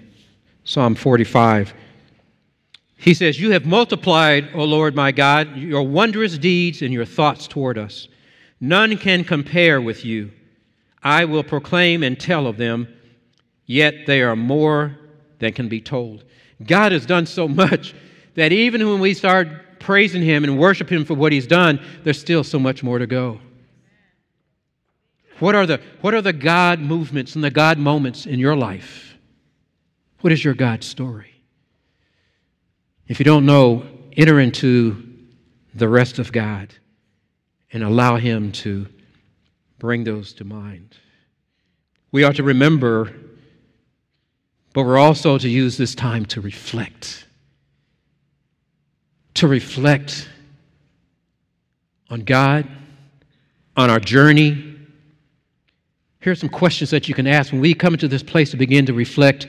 Psalm 0.65 0.95
45. 0.95 1.73
He 2.99 3.15
says, 3.15 3.41
You 3.41 3.53
have 3.53 3.65
multiplied, 3.65 4.51
O 4.53 4.65
Lord 4.65 4.95
my 4.95 5.13
God, 5.13 5.57
your 5.57 5.83
wondrous 5.83 6.37
deeds 6.37 6.83
and 6.83 6.93
your 6.93 7.07
thoughts 7.07 7.49
toward 7.49 7.79
us. 7.79 8.07
None 8.61 8.99
can 8.99 9.25
compare 9.25 9.81
with 9.81 10.05
you. 10.05 10.31
I 11.03 11.25
will 11.25 11.43
proclaim 11.43 12.03
and 12.03 12.21
tell 12.21 12.47
of 12.47 12.59
them, 12.59 12.87
yet 13.65 13.95
they 14.07 14.21
are 14.21 14.37
more 14.37 14.95
than 15.39 15.55
can 15.55 15.71
be 15.71 15.81
told. 15.81 16.25
God 16.63 16.93
has 16.93 17.07
done 17.07 17.25
so 17.25 17.49
much 17.65 17.95
that 18.35 18.53
even 18.53 18.87
when 18.87 19.01
we 19.01 19.15
start 19.15 19.81
praising 19.81 20.21
Him 20.21 20.45
and 20.45 20.59
worship 20.59 20.93
Him 20.93 21.07
for 21.07 21.15
what 21.15 21.33
He's 21.33 21.47
done, 21.47 21.83
there's 22.05 22.21
still 22.21 22.45
so 22.45 22.59
much 22.59 22.83
more 22.83 22.99
to 22.99 23.07
go. 23.07 23.41
What 25.41 25.55
are 25.55 25.67
the, 25.67 25.81
what 26.03 26.15
are 26.15 26.23
the 26.23 26.33
God 26.33 26.81
movements 26.81 27.35
and 27.35 27.43
the 27.43 27.51
God 27.51 27.79
moments 27.79 28.27
in 28.27 28.39
your 28.39 28.55
life? 28.55 29.17
What 30.21 30.33
is 30.33 30.45
your 30.45 30.55
God 30.55 30.85
story? 30.85 31.43
If 33.09 33.19
you 33.19 33.25
don't 33.25 33.47
know, 33.47 33.87
enter 34.17 34.39
into 34.39 35.03
the 35.75 35.89
rest 35.89 36.19
of 36.19 36.31
God 36.31 36.75
and 37.73 37.83
allow 37.83 38.17
Him 38.17 38.53
to 38.53 38.87
bring 39.79 40.05
those 40.05 40.35
to 40.35 40.45
mind. 40.45 40.95
We 42.13 42.23
are 42.23 42.33
to 42.35 42.43
remember, 42.43 43.13
but 44.75 44.85
we're 44.85 44.99
also 44.99 45.39
to 45.39 45.49
use 45.49 45.79
this 45.79 45.95
time 45.95 46.27
to 46.27 46.41
reflect. 46.41 47.27
To 49.35 49.49
reflect 49.49 50.29
on 52.11 52.21
God, 52.21 52.69
on 53.77 53.89
our 53.89 54.01
journey. 54.01 54.70
Here 56.21 56.33
are 56.33 56.37
some 56.37 56.49
questions 56.49 56.91
that 56.91 57.09
you 57.09 57.15
can 57.15 57.27
ask 57.27 57.53
when 57.53 57.61
we 57.61 57.75
come 57.75 57.95
into 57.95 58.09
this 58.09 58.23
place 58.23 58.51
to 58.51 58.57
begin 58.57 58.87
to 58.87 58.93
reflect 58.93 59.47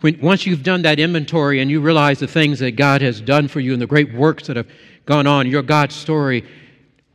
when, 0.00 0.18
once 0.20 0.46
you've 0.46 0.62
done 0.62 0.82
that 0.82 0.98
inventory 0.98 1.60
and 1.60 1.70
you 1.70 1.80
realize 1.80 2.18
the 2.18 2.26
things 2.26 2.58
that 2.60 2.72
God 2.72 3.02
has 3.02 3.20
done 3.20 3.48
for 3.48 3.60
you 3.60 3.74
and 3.74 3.82
the 3.82 3.86
great 3.86 4.14
works 4.14 4.46
that 4.46 4.56
have 4.56 4.68
gone 5.04 5.26
on, 5.26 5.46
your 5.46 5.62
God 5.62 5.92
story, 5.92 6.44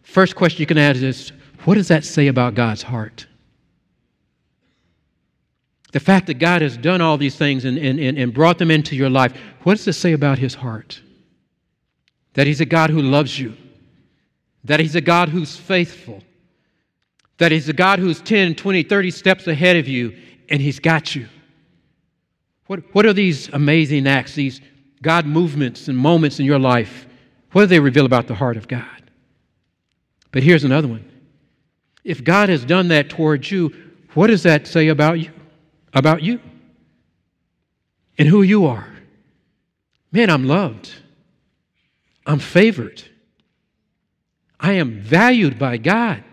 first 0.04 0.36
question 0.36 0.60
you 0.60 0.68
can 0.68 0.78
ask 0.78 1.02
is 1.02 1.32
what 1.64 1.76
does 1.76 1.88
that 1.88 2.06
say 2.06 2.28
about 2.28 2.54
God's 2.54 2.84
heart? 2.84 3.26
the 5.96 6.00
fact 6.02 6.28
that 6.28 6.40
God 6.40 6.62
has 6.62 6.76
done 6.76 7.00
all 7.00 7.18
these 7.18 7.38
things 7.38 7.64
and, 7.64 7.78
and, 7.78 7.98
and 7.98 8.34
brought 8.34 8.58
them 8.58 8.70
into 8.70 8.98
your 8.98 9.10
life, 9.10 9.34
what 9.64 9.78
does 9.78 9.88
it 9.88 9.94
say 9.94 10.12
about 10.12 10.38
his 10.38 10.54
heart? 10.54 11.00
That 12.34 12.48
he's 12.48 12.60
a 12.60 12.66
God 12.66 12.90
who 12.90 13.02
loves 13.02 13.40
you, 13.40 13.56
that 14.66 14.82
he's 14.82 14.98
a 14.98 15.00
God 15.02 15.30
who's 15.30 15.56
faithful, 15.56 16.22
that 17.38 17.52
he's 17.52 17.70
a 17.70 17.74
God 17.74 18.00
who's 18.00 18.22
10, 18.22 18.56
20, 18.56 18.84
30 18.84 19.12
steps 19.12 19.48
ahead 19.48 19.76
of 19.76 19.88
you, 19.88 20.18
and 20.50 20.62
he's 20.62 20.80
got 20.80 21.16
you. 21.16 21.28
What, 22.68 22.96
what 22.96 23.06
are 23.06 23.14
these 23.14 23.50
amazing 23.50 24.08
acts, 24.08 24.36
these 24.36 24.62
God 25.02 25.26
movements 25.26 25.88
and 25.88 25.98
moments 25.98 26.40
in 26.40 26.46
your 26.46 26.60
life? 26.60 27.08
What 27.52 27.62
do 27.62 27.68
they 27.68 27.80
reveal 27.80 28.06
about 28.06 28.28
the 28.28 28.36
heart 28.36 28.58
of 28.58 28.68
God? 28.68 29.12
But 30.32 30.44
here's 30.44 30.64
another 30.64 30.88
one. 30.88 31.10
If 32.04 32.24
God 32.24 32.50
has 32.50 32.66
done 32.66 32.90
that 32.90 33.10
towards 33.10 33.50
you, 33.52 33.74
what 34.14 34.28
does 34.28 34.44
that 34.44 34.68
say 34.68 34.88
about 34.88 35.20
you? 35.20 35.32
About 35.94 36.22
you 36.22 36.40
and 38.18 38.28
who 38.28 38.42
you 38.42 38.66
are. 38.66 38.88
Man, 40.12 40.30
I'm 40.30 40.46
loved. 40.46 40.94
I'm 42.26 42.40
favored. 42.40 43.04
I 44.60 44.74
am 44.74 45.00
valued 45.02 45.60
by 45.60 45.78
God. 45.78 46.24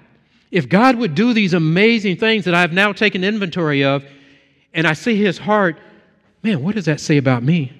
If 0.52 0.68
God 0.68 0.96
would 0.96 1.14
do 1.14 1.32
these 1.32 1.54
amazing 1.54 2.18
things 2.18 2.44
that 2.44 2.54
I've 2.54 2.74
now 2.74 2.92
taken 2.92 3.24
inventory 3.24 3.82
of, 3.82 4.04
and 4.74 4.86
I 4.86 4.92
see 4.92 5.16
His 5.16 5.38
heart, 5.38 5.78
man, 6.42 6.62
what 6.62 6.74
does 6.74 6.84
that 6.84 7.00
say 7.00 7.16
about 7.16 7.42
me? 7.42 7.72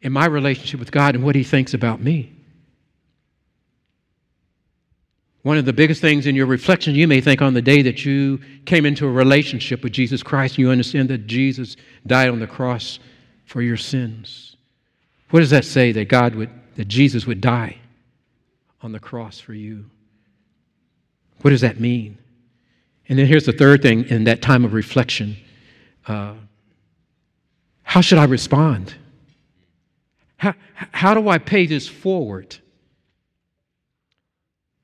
In 0.00 0.12
my 0.12 0.24
relationship 0.24 0.80
with 0.80 0.90
God 0.90 1.14
and 1.14 1.22
what 1.22 1.34
He 1.34 1.44
thinks 1.44 1.74
about 1.74 2.00
me. 2.00 2.32
One 5.42 5.58
of 5.58 5.66
the 5.66 5.74
biggest 5.74 6.00
things 6.00 6.26
in 6.26 6.34
your 6.34 6.46
reflection, 6.46 6.94
you 6.94 7.06
may 7.06 7.20
think 7.20 7.42
on 7.42 7.52
the 7.52 7.60
day 7.60 7.82
that 7.82 8.06
you 8.06 8.40
came 8.64 8.86
into 8.86 9.06
a 9.06 9.10
relationship 9.10 9.82
with 9.82 9.92
Jesus 9.92 10.22
Christ 10.22 10.54
and 10.54 10.60
you 10.60 10.70
understand 10.70 11.10
that 11.10 11.26
Jesus 11.26 11.76
died 12.06 12.30
on 12.30 12.40
the 12.40 12.46
cross 12.46 12.98
for 13.44 13.60
your 13.60 13.76
sins. 13.76 14.56
What 15.30 15.40
does 15.40 15.50
that 15.50 15.66
say 15.66 15.92
that 15.92 16.08
God 16.08 16.34
would, 16.34 16.50
that 16.76 16.88
Jesus 16.88 17.26
would 17.26 17.42
die 17.42 17.76
on 18.80 18.92
the 18.92 19.00
cross 19.00 19.38
for 19.38 19.52
you? 19.52 19.84
What 21.42 21.50
does 21.50 21.60
that 21.60 21.78
mean? 21.78 22.18
And 23.08 23.18
then 23.18 23.26
here's 23.26 23.44
the 23.44 23.52
third 23.52 23.82
thing 23.82 24.04
in 24.08 24.24
that 24.24 24.42
time 24.42 24.64
of 24.64 24.72
reflection 24.72 25.36
uh, 26.06 26.34
how 27.82 28.00
should 28.00 28.18
I 28.18 28.24
respond? 28.24 28.94
How, 30.36 30.54
how 30.74 31.14
do 31.14 31.28
I 31.28 31.38
pay 31.38 31.66
this 31.66 31.86
forward? 31.86 32.56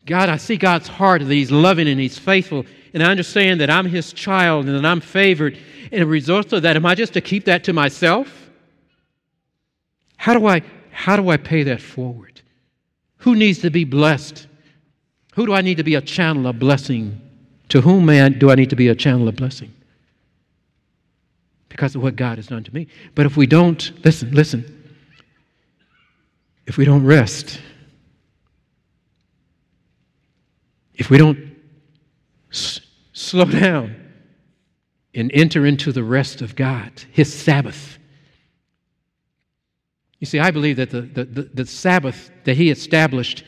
God, 0.05 0.29
I 0.29 0.37
see 0.37 0.57
God's 0.57 0.88
heart 0.88 1.21
that 1.21 1.33
He's 1.33 1.50
loving 1.50 1.88
and 1.88 1.99
He's 1.99 2.19
faithful, 2.19 2.65
and 2.93 3.03
I 3.03 3.11
understand 3.11 3.61
that 3.61 3.71
I'm 3.71 3.87
His 3.87 4.12
child 4.12 4.67
and 4.67 4.77
that 4.77 4.87
I'm 4.87 5.00
favored. 5.00 5.59
And 5.91 6.03
a 6.03 6.07
result 6.07 6.53
of 6.53 6.62
that, 6.62 6.77
am 6.77 6.87
I 6.87 6.95
just 6.95 7.15
to 7.15 7.21
keep 7.21 7.47
that 7.47 7.65
to 7.65 7.73
myself? 7.73 8.50
How 10.17 10.35
do 10.35 10.47
I 10.47 10.62
how 10.91 11.17
do 11.17 11.29
I 11.31 11.37
pay 11.37 11.62
that 11.62 11.81
forward? 11.81 12.43
Who 13.19 13.37
needs 13.37 13.61
to 13.61 13.71
be 13.71 13.85
blessed? 13.85 14.47
Who 15.38 15.47
do 15.47 15.54
I 15.54 15.61
need 15.61 15.76
to 15.76 15.85
be 15.85 15.95
a 15.95 16.00
channel 16.00 16.49
of 16.49 16.59
blessing? 16.59 17.21
To 17.68 17.80
whom 17.80 18.07
man 18.07 18.40
do 18.40 18.50
I 18.50 18.57
need 18.57 18.71
to 18.71 18.76
be 18.76 18.88
a 18.88 18.95
channel 18.97 19.28
of 19.28 19.37
blessing? 19.37 19.73
Because 21.68 21.95
of 21.95 22.02
what 22.02 22.16
God 22.16 22.38
has 22.38 22.49
done 22.49 22.64
to 22.64 22.75
me. 22.75 22.88
But 23.14 23.25
if 23.25 23.37
we 23.37 23.47
don't, 23.47 24.04
listen, 24.04 24.33
listen. 24.33 24.64
If 26.66 26.76
we 26.76 26.85
don't 26.85 27.04
rest, 27.04 27.61
if 30.97 31.09
we 31.09 31.18
don't 31.18 31.38
s- 32.50 32.80
slow 33.12 33.45
down 33.45 33.95
and 35.14 35.30
enter 35.33 35.66
into 35.66 35.92
the 35.92 36.02
rest 36.02 36.42
of 36.42 36.57
God, 36.57 36.90
His 37.12 37.33
Sabbath. 37.33 38.00
You 40.18 40.26
see, 40.26 40.40
I 40.40 40.51
believe 40.51 40.79
that 40.79 40.90
the, 40.90 41.03
the, 41.03 41.24
the, 41.24 41.42
the 41.42 41.66
Sabbath 41.66 42.33
that 42.42 42.57
He 42.57 42.70
established 42.70 43.44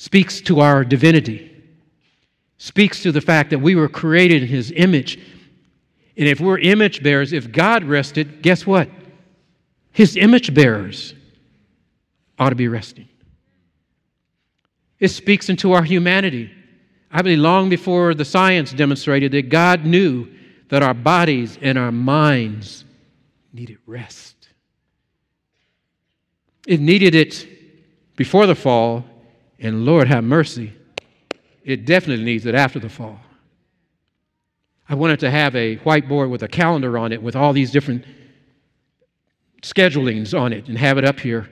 speaks 0.00 0.40
to 0.40 0.60
our 0.60 0.82
divinity, 0.82 1.54
speaks 2.56 3.02
to 3.02 3.12
the 3.12 3.20
fact 3.20 3.50
that 3.50 3.58
we 3.58 3.74
were 3.74 3.86
created 3.86 4.42
in 4.42 4.48
His 4.48 4.72
image. 4.74 5.18
And 6.16 6.26
if 6.26 6.40
we're 6.40 6.56
image 6.56 7.02
bearers, 7.02 7.34
if 7.34 7.52
God 7.52 7.84
rested, 7.84 8.40
guess 8.40 8.66
what? 8.66 8.88
His 9.92 10.16
image 10.16 10.54
bearers 10.54 11.12
ought 12.38 12.48
to 12.48 12.54
be 12.54 12.66
resting. 12.66 13.10
It 14.98 15.08
speaks 15.08 15.50
into 15.50 15.72
our 15.72 15.82
humanity. 15.82 16.50
I 17.12 17.20
believe 17.20 17.40
long 17.40 17.68
before 17.68 18.14
the 18.14 18.24
science 18.24 18.72
demonstrated 18.72 19.32
that 19.32 19.50
God 19.50 19.84
knew 19.84 20.28
that 20.70 20.82
our 20.82 20.94
bodies 20.94 21.58
and 21.60 21.76
our 21.76 21.92
minds 21.92 22.86
needed 23.52 23.76
rest. 23.84 24.48
It 26.66 26.80
needed 26.80 27.14
it 27.14 27.46
before 28.16 28.46
the 28.46 28.54
fall, 28.54 29.04
and 29.60 29.84
Lord 29.84 30.08
have 30.08 30.24
mercy, 30.24 30.72
it 31.64 31.84
definitely 31.84 32.24
needs 32.24 32.46
it 32.46 32.54
after 32.54 32.78
the 32.78 32.88
fall. 32.88 33.20
I 34.88 34.94
wanted 34.94 35.20
to 35.20 35.30
have 35.30 35.54
a 35.54 35.76
whiteboard 35.76 36.30
with 36.30 36.42
a 36.42 36.48
calendar 36.48 36.98
on 36.98 37.12
it 37.12 37.22
with 37.22 37.36
all 37.36 37.52
these 37.52 37.70
different 37.70 38.04
schedulings 39.62 40.38
on 40.38 40.52
it 40.52 40.68
and 40.68 40.76
have 40.76 40.98
it 40.98 41.04
up 41.04 41.20
here 41.20 41.48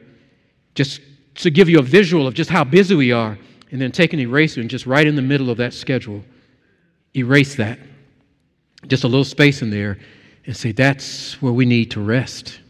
just 0.75 1.01
to 1.35 1.51
give 1.51 1.69
you 1.69 1.79
a 1.79 1.83
visual 1.83 2.27
of 2.27 2.35
just 2.35 2.51
how 2.51 2.65
busy 2.65 2.95
we 2.95 3.13
are, 3.13 3.39
and 3.71 3.81
then 3.81 3.93
take 3.93 4.13
an 4.13 4.19
eraser 4.19 4.61
and 4.61 4.71
just 4.71 4.87
right 4.87 5.07
in 5.07 5.15
the 5.15 5.23
middle 5.23 5.51
of 5.51 5.59
that 5.59 5.75
schedule, 5.75 6.25
erase 7.15 7.55
that. 7.57 7.79
Just 8.87 9.05
a 9.05 9.09
little 9.09 9.25
space 9.25 9.61
in 9.61 9.71
there, 9.71 9.99
and 10.47 10.57
say, 10.57 10.73
that's 10.73 11.41
where 11.43 11.53
we 11.53 11.67
need 11.67 11.91
to 11.93 12.01
rest. 12.01 12.61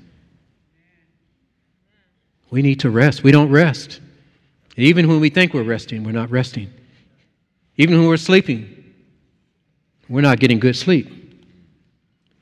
We 2.50 2.62
need 2.62 2.80
to 2.80 2.90
rest. 2.90 3.22
We 3.22 3.30
don't 3.30 3.50
rest. 3.50 4.00
And 4.78 4.86
even 4.86 5.08
when 5.08 5.18
we 5.18 5.28
think 5.28 5.54
we're 5.54 5.64
resting, 5.64 6.04
we're 6.04 6.12
not 6.12 6.30
resting. 6.30 6.72
Even 7.78 7.98
when 7.98 8.06
we're 8.06 8.16
sleeping, 8.16 8.94
we're 10.08 10.20
not 10.20 10.38
getting 10.38 10.60
good 10.60 10.76
sleep. 10.76 11.08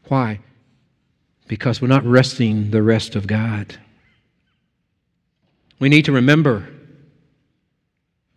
Why? 0.09 0.41
Because 1.49 1.81
we're 1.81 1.89
not 1.89 2.05
resting 2.05 2.73
the 2.73 2.83
rest 2.83 3.17
of 3.17 3.27
God. 3.27 3.79
We 5.79 5.89
need 5.89 6.05
to 6.05 6.13
remember. 6.13 6.69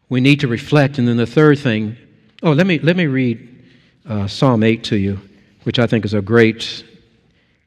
We 0.08 0.22
need 0.22 0.40
to 0.40 0.48
reflect. 0.48 0.98
And 0.98 1.06
then 1.06 1.18
the 1.18 1.26
third 1.26 1.60
thing, 1.60 1.98
oh, 2.42 2.54
let 2.54 2.68
me, 2.68 2.80
let 2.80 2.96
me 2.96 3.06
read 3.06 3.66
uh, 4.08 4.28
Psalm 4.28 4.64
8 4.64 4.82
to 4.86 4.96
you, 4.96 5.20
which 5.64 5.78
I 5.78 5.88
think 5.88 6.06
is 6.06 6.14
a 6.14 6.22
great 6.22 6.86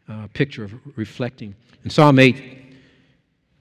uh, 0.09 0.29
picture 0.33 0.65
of 0.65 0.73
reflecting. 0.97 1.55
In 1.85 1.91
Psalm 1.91 2.19
8, 2.19 2.75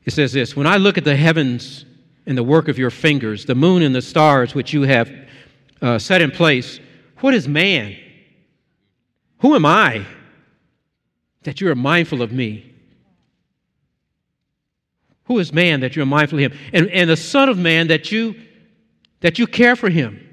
it 0.05 0.13
says 0.13 0.31
this 0.31 0.55
When 0.55 0.67
I 0.67 0.77
look 0.77 0.97
at 0.97 1.03
the 1.03 1.17
heavens 1.17 1.83
and 2.25 2.37
the 2.37 2.43
work 2.43 2.67
of 2.67 2.77
your 2.77 2.89
fingers, 2.89 3.45
the 3.45 3.55
moon 3.55 3.81
and 3.81 3.95
the 3.95 4.01
stars 4.01 4.53
which 4.53 4.73
you 4.73 4.83
have 4.83 5.11
uh, 5.81 5.97
set 5.97 6.21
in 6.21 6.31
place, 6.31 6.79
what 7.19 7.33
is 7.33 7.47
man? 7.47 7.95
Who 9.39 9.55
am 9.55 9.65
I 9.65 10.05
that 11.43 11.61
you 11.61 11.69
are 11.69 11.75
mindful 11.75 12.21
of 12.21 12.31
me? 12.31 12.73
Who 15.25 15.39
is 15.39 15.53
man 15.53 15.79
that 15.79 15.95
you're 15.95 16.05
mindful 16.05 16.39
of 16.39 16.51
him? 16.51 16.59
And, 16.73 16.89
and 16.89 17.09
the 17.09 17.17
Son 17.17 17.49
of 17.49 17.57
Man 17.57 17.87
that 17.87 18.11
you 18.11 18.35
that 19.21 19.39
you 19.39 19.47
care 19.47 19.75
for 19.75 19.89
him. 19.89 20.27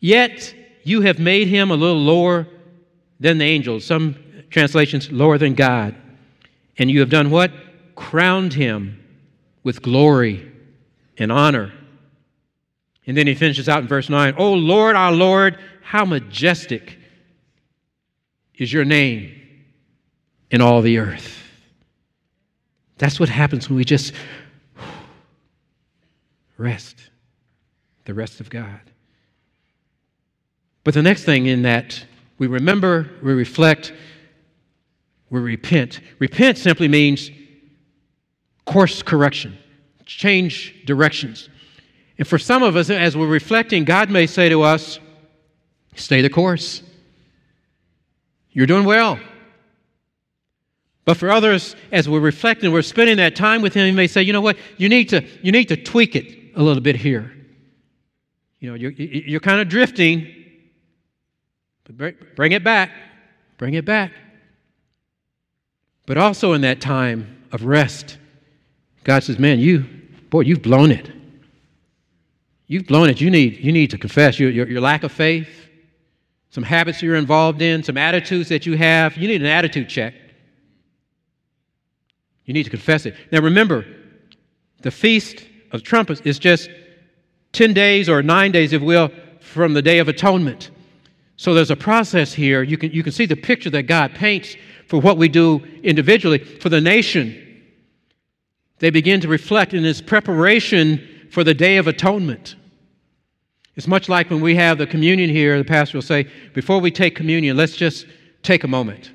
Yet 0.00 0.54
you 0.82 1.02
have 1.02 1.18
made 1.18 1.48
him 1.48 1.70
a 1.70 1.74
little 1.74 2.00
lower 2.00 2.46
than 3.20 3.38
the 3.38 3.44
angels, 3.44 3.84
some 3.84 4.16
translations 4.48 5.12
lower 5.12 5.36
than 5.36 5.54
God. 5.54 5.94
And 6.78 6.90
you 6.90 7.00
have 7.00 7.10
done 7.10 7.30
what? 7.30 7.52
Crowned 8.00 8.54
him 8.54 8.98
with 9.62 9.82
glory 9.82 10.50
and 11.18 11.30
honor. 11.30 11.70
And 13.06 13.14
then 13.14 13.26
he 13.26 13.34
finishes 13.34 13.68
out 13.68 13.82
in 13.82 13.88
verse 13.88 14.08
9 14.08 14.34
Oh 14.38 14.54
Lord, 14.54 14.96
our 14.96 15.12
Lord, 15.12 15.58
how 15.82 16.06
majestic 16.06 16.98
is 18.56 18.72
your 18.72 18.86
name 18.86 19.38
in 20.50 20.62
all 20.62 20.80
the 20.80 20.96
earth. 20.96 21.42
That's 22.96 23.20
what 23.20 23.28
happens 23.28 23.68
when 23.68 23.76
we 23.76 23.84
just 23.84 24.14
rest, 26.56 26.96
the 28.06 28.14
rest 28.14 28.40
of 28.40 28.48
God. 28.48 28.80
But 30.84 30.94
the 30.94 31.02
next 31.02 31.24
thing 31.24 31.44
in 31.44 31.62
that, 31.62 32.02
we 32.38 32.46
remember, 32.46 33.10
we 33.22 33.34
reflect, 33.34 33.92
we 35.28 35.38
repent. 35.38 36.00
Repent 36.18 36.56
simply 36.56 36.88
means 36.88 37.30
course 38.64 39.02
correction, 39.02 39.56
change 40.06 40.84
directions. 40.86 41.48
And 42.18 42.26
for 42.26 42.38
some 42.38 42.62
of 42.62 42.76
us, 42.76 42.90
as 42.90 43.16
we're 43.16 43.26
reflecting, 43.26 43.84
God 43.84 44.10
may 44.10 44.26
say 44.26 44.48
to 44.48 44.62
us, 44.62 44.98
Stay 45.96 46.22
the 46.22 46.30
course. 46.30 46.82
You're 48.52 48.66
doing 48.66 48.84
well. 48.84 49.18
But 51.04 51.16
for 51.16 51.30
others, 51.30 51.74
as 51.92 52.08
we're 52.08 52.20
reflecting, 52.20 52.72
we're 52.72 52.82
spending 52.82 53.16
that 53.16 53.34
time 53.34 53.62
with 53.62 53.74
Him, 53.74 53.86
He 53.86 53.92
may 53.92 54.06
say, 54.06 54.22
you 54.22 54.32
know 54.32 54.40
what, 54.40 54.56
you 54.76 54.88
need 54.88 55.08
to, 55.08 55.24
you 55.42 55.50
need 55.50 55.68
to 55.68 55.76
tweak 55.76 56.14
it 56.14 56.52
a 56.54 56.62
little 56.62 56.82
bit 56.82 56.96
here. 56.96 57.32
You 58.60 58.70
know, 58.70 58.76
you're, 58.76 58.92
you're 58.92 59.40
kind 59.40 59.60
of 59.60 59.68
drifting, 59.68 60.32
but 61.84 62.36
bring 62.36 62.52
it 62.52 62.62
back. 62.62 62.90
Bring 63.56 63.74
it 63.74 63.84
back. 63.84 64.12
But 66.06 66.18
also 66.18 66.52
in 66.52 66.60
that 66.60 66.80
time 66.80 67.44
of 67.52 67.64
rest, 67.64 68.18
God 69.04 69.22
says, 69.22 69.38
Man, 69.38 69.58
you, 69.58 69.86
boy, 70.30 70.40
you've 70.40 70.62
blown 70.62 70.90
it. 70.90 71.10
You've 72.66 72.86
blown 72.86 73.10
it. 73.10 73.20
You 73.20 73.30
need, 73.30 73.58
you 73.58 73.72
need 73.72 73.90
to 73.90 73.98
confess 73.98 74.38
your, 74.38 74.50
your, 74.50 74.68
your 74.68 74.80
lack 74.80 75.02
of 75.02 75.10
faith, 75.10 75.48
some 76.50 76.62
habits 76.62 77.02
you're 77.02 77.16
involved 77.16 77.62
in, 77.62 77.82
some 77.82 77.96
attitudes 77.96 78.48
that 78.48 78.64
you 78.64 78.76
have. 78.76 79.16
You 79.16 79.26
need 79.26 79.40
an 79.40 79.48
attitude 79.48 79.88
check. 79.88 80.14
You 82.44 82.54
need 82.54 82.64
to 82.64 82.70
confess 82.70 83.06
it. 83.06 83.16
Now 83.32 83.40
remember, 83.40 83.84
the 84.82 84.90
Feast 84.90 85.46
of 85.72 85.82
Trumpets 85.82 86.20
is 86.22 86.38
just 86.38 86.70
10 87.52 87.72
days 87.74 88.08
or 88.08 88.22
nine 88.22 88.52
days, 88.52 88.72
if 88.72 88.82
will, 88.82 89.10
from 89.40 89.74
the 89.74 89.82
Day 89.82 89.98
of 89.98 90.08
Atonement. 90.08 90.70
So 91.36 91.54
there's 91.54 91.70
a 91.70 91.76
process 91.76 92.32
here. 92.32 92.62
You 92.62 92.76
can, 92.76 92.92
you 92.92 93.02
can 93.02 93.12
see 93.12 93.26
the 93.26 93.36
picture 93.36 93.70
that 93.70 93.84
God 93.84 94.14
paints 94.14 94.56
for 94.86 95.00
what 95.00 95.16
we 95.16 95.28
do 95.28 95.64
individually. 95.82 96.38
For 96.38 96.68
the 96.68 96.80
nation, 96.80 97.49
they 98.80 98.90
begin 98.90 99.20
to 99.20 99.28
reflect 99.28 99.72
in 99.72 99.82
this 99.82 100.00
preparation 100.00 101.28
for 101.30 101.44
the 101.44 101.54
Day 101.54 101.76
of 101.76 101.86
Atonement. 101.86 102.56
It's 103.76 103.86
much 103.86 104.08
like 104.08 104.30
when 104.30 104.40
we 104.40 104.56
have 104.56 104.78
the 104.78 104.86
communion 104.86 105.30
here, 105.30 105.56
the 105.56 105.64
pastor 105.64 105.96
will 105.96 106.02
say, 106.02 106.28
before 106.52 106.80
we 106.80 106.90
take 106.90 107.14
communion, 107.14 107.56
let's 107.56 107.76
just 107.76 108.06
take 108.42 108.64
a 108.64 108.68
moment 108.68 109.12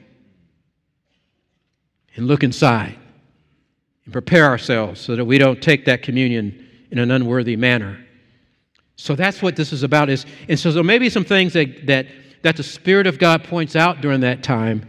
and 2.16 2.26
look 2.28 2.44
inside 2.44 2.98
and 4.06 4.14
prepare 4.14 4.46
ourselves 4.46 5.02
so 5.02 5.16
that 5.16 5.26
we 5.26 5.38
don't 5.38 5.62
take 5.62 5.86
that 5.86 6.02
communion 6.02 6.68
in 6.92 7.00
an 7.00 7.12
unworthy 7.12 7.56
manner. 7.56 8.00
So 8.96 9.16
that's 9.16 9.42
what 9.42 9.56
this 9.56 9.74
is 9.74 9.84
about. 9.84 10.10
Is 10.10 10.26
and 10.48 10.58
so 10.58 10.72
there 10.72 10.84
may 10.84 11.00
be 11.00 11.10
some 11.10 11.26
things 11.26 11.54
that, 11.54 11.86
that 11.88 12.08
that 12.46 12.56
the 12.56 12.64
Spirit 12.64 13.08
of 13.08 13.18
God 13.18 13.44
points 13.44 13.76
out 13.76 14.02
during 14.02 14.22
that 14.22 14.44
time 14.44 14.88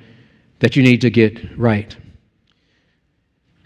that 0.61 0.77
you 0.77 0.83
need 0.83 1.01
to 1.01 1.11
get 1.11 1.59
right. 1.59 1.97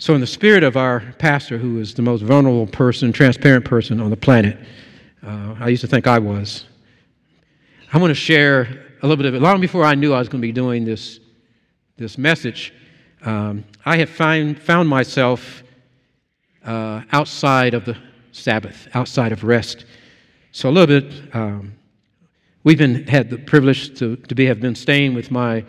So, 0.01 0.15
in 0.15 0.23
the 0.23 0.27
spirit 0.27 0.65
of 0.65 0.79
our 0.79 1.01
pastor, 1.19 1.59
who 1.59 1.79
is 1.79 1.93
the 1.93 2.01
most 2.01 2.23
vulnerable 2.23 2.67
person, 2.67 3.13
transparent 3.13 3.67
person 3.67 4.01
on 4.01 4.09
the 4.09 4.17
planet, 4.17 4.57
uh, 5.23 5.57
I 5.61 5.69
used 5.69 5.83
to 5.83 5.87
think 5.87 6.07
I 6.07 6.19
was. 6.19 6.65
I 7.93 7.99
want 7.99 8.11
to 8.11 8.15
share 8.15 8.63
a 9.03 9.07
little 9.07 9.19
bit 9.19 9.27
of 9.27 9.35
it. 9.35 9.43
Long 9.43 9.61
before 9.61 9.85
I 9.85 9.95
knew 9.95 10.15
I 10.15 10.19
was 10.19 10.31
going 10.31 10.41
to 10.41 10.49
be 10.49 10.53
doing 10.53 10.87
this, 10.87 11.21
this 11.99 12.17
message, 12.17 12.73
um, 13.27 13.63
I 13.85 13.99
had 13.99 14.09
find, 14.09 14.59
found 14.59 14.89
myself 14.89 15.63
uh, 16.65 17.03
outside 17.13 17.75
of 17.75 17.85
the 17.85 17.95
Sabbath, 18.33 18.89
outside 18.95 19.33
of 19.33 19.45
rest. 19.45 19.85
So 20.53 20.71
a 20.71 20.73
little 20.73 21.01
bit, 21.01 21.35
um, 21.35 21.75
we've 22.65 22.79
been 22.79 23.07
had 23.07 23.29
the 23.29 23.37
privilege 23.37 23.99
to, 23.99 24.17
to 24.17 24.35
be 24.35 24.47
have 24.47 24.63
been 24.63 24.75
staying 24.75 25.13
with 25.13 25.31
my 25.31 25.63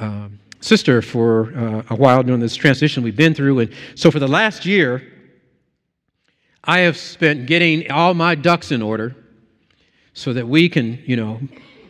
um, 0.00 0.40
sister 0.66 1.00
for 1.00 1.56
uh, 1.56 1.82
a 1.90 1.94
while 1.94 2.22
during 2.22 2.40
this 2.40 2.56
transition 2.56 3.02
we've 3.02 3.16
been 3.16 3.34
through, 3.34 3.60
and 3.60 3.72
so 3.94 4.10
for 4.10 4.18
the 4.18 4.26
last 4.26 4.66
year, 4.66 5.12
I 6.64 6.80
have 6.80 6.96
spent 6.96 7.46
getting 7.46 7.90
all 7.92 8.14
my 8.14 8.34
ducks 8.34 8.72
in 8.72 8.82
order 8.82 9.14
so 10.14 10.32
that 10.32 10.48
we 10.48 10.68
can, 10.68 10.98
you 11.06 11.14
know, 11.14 11.40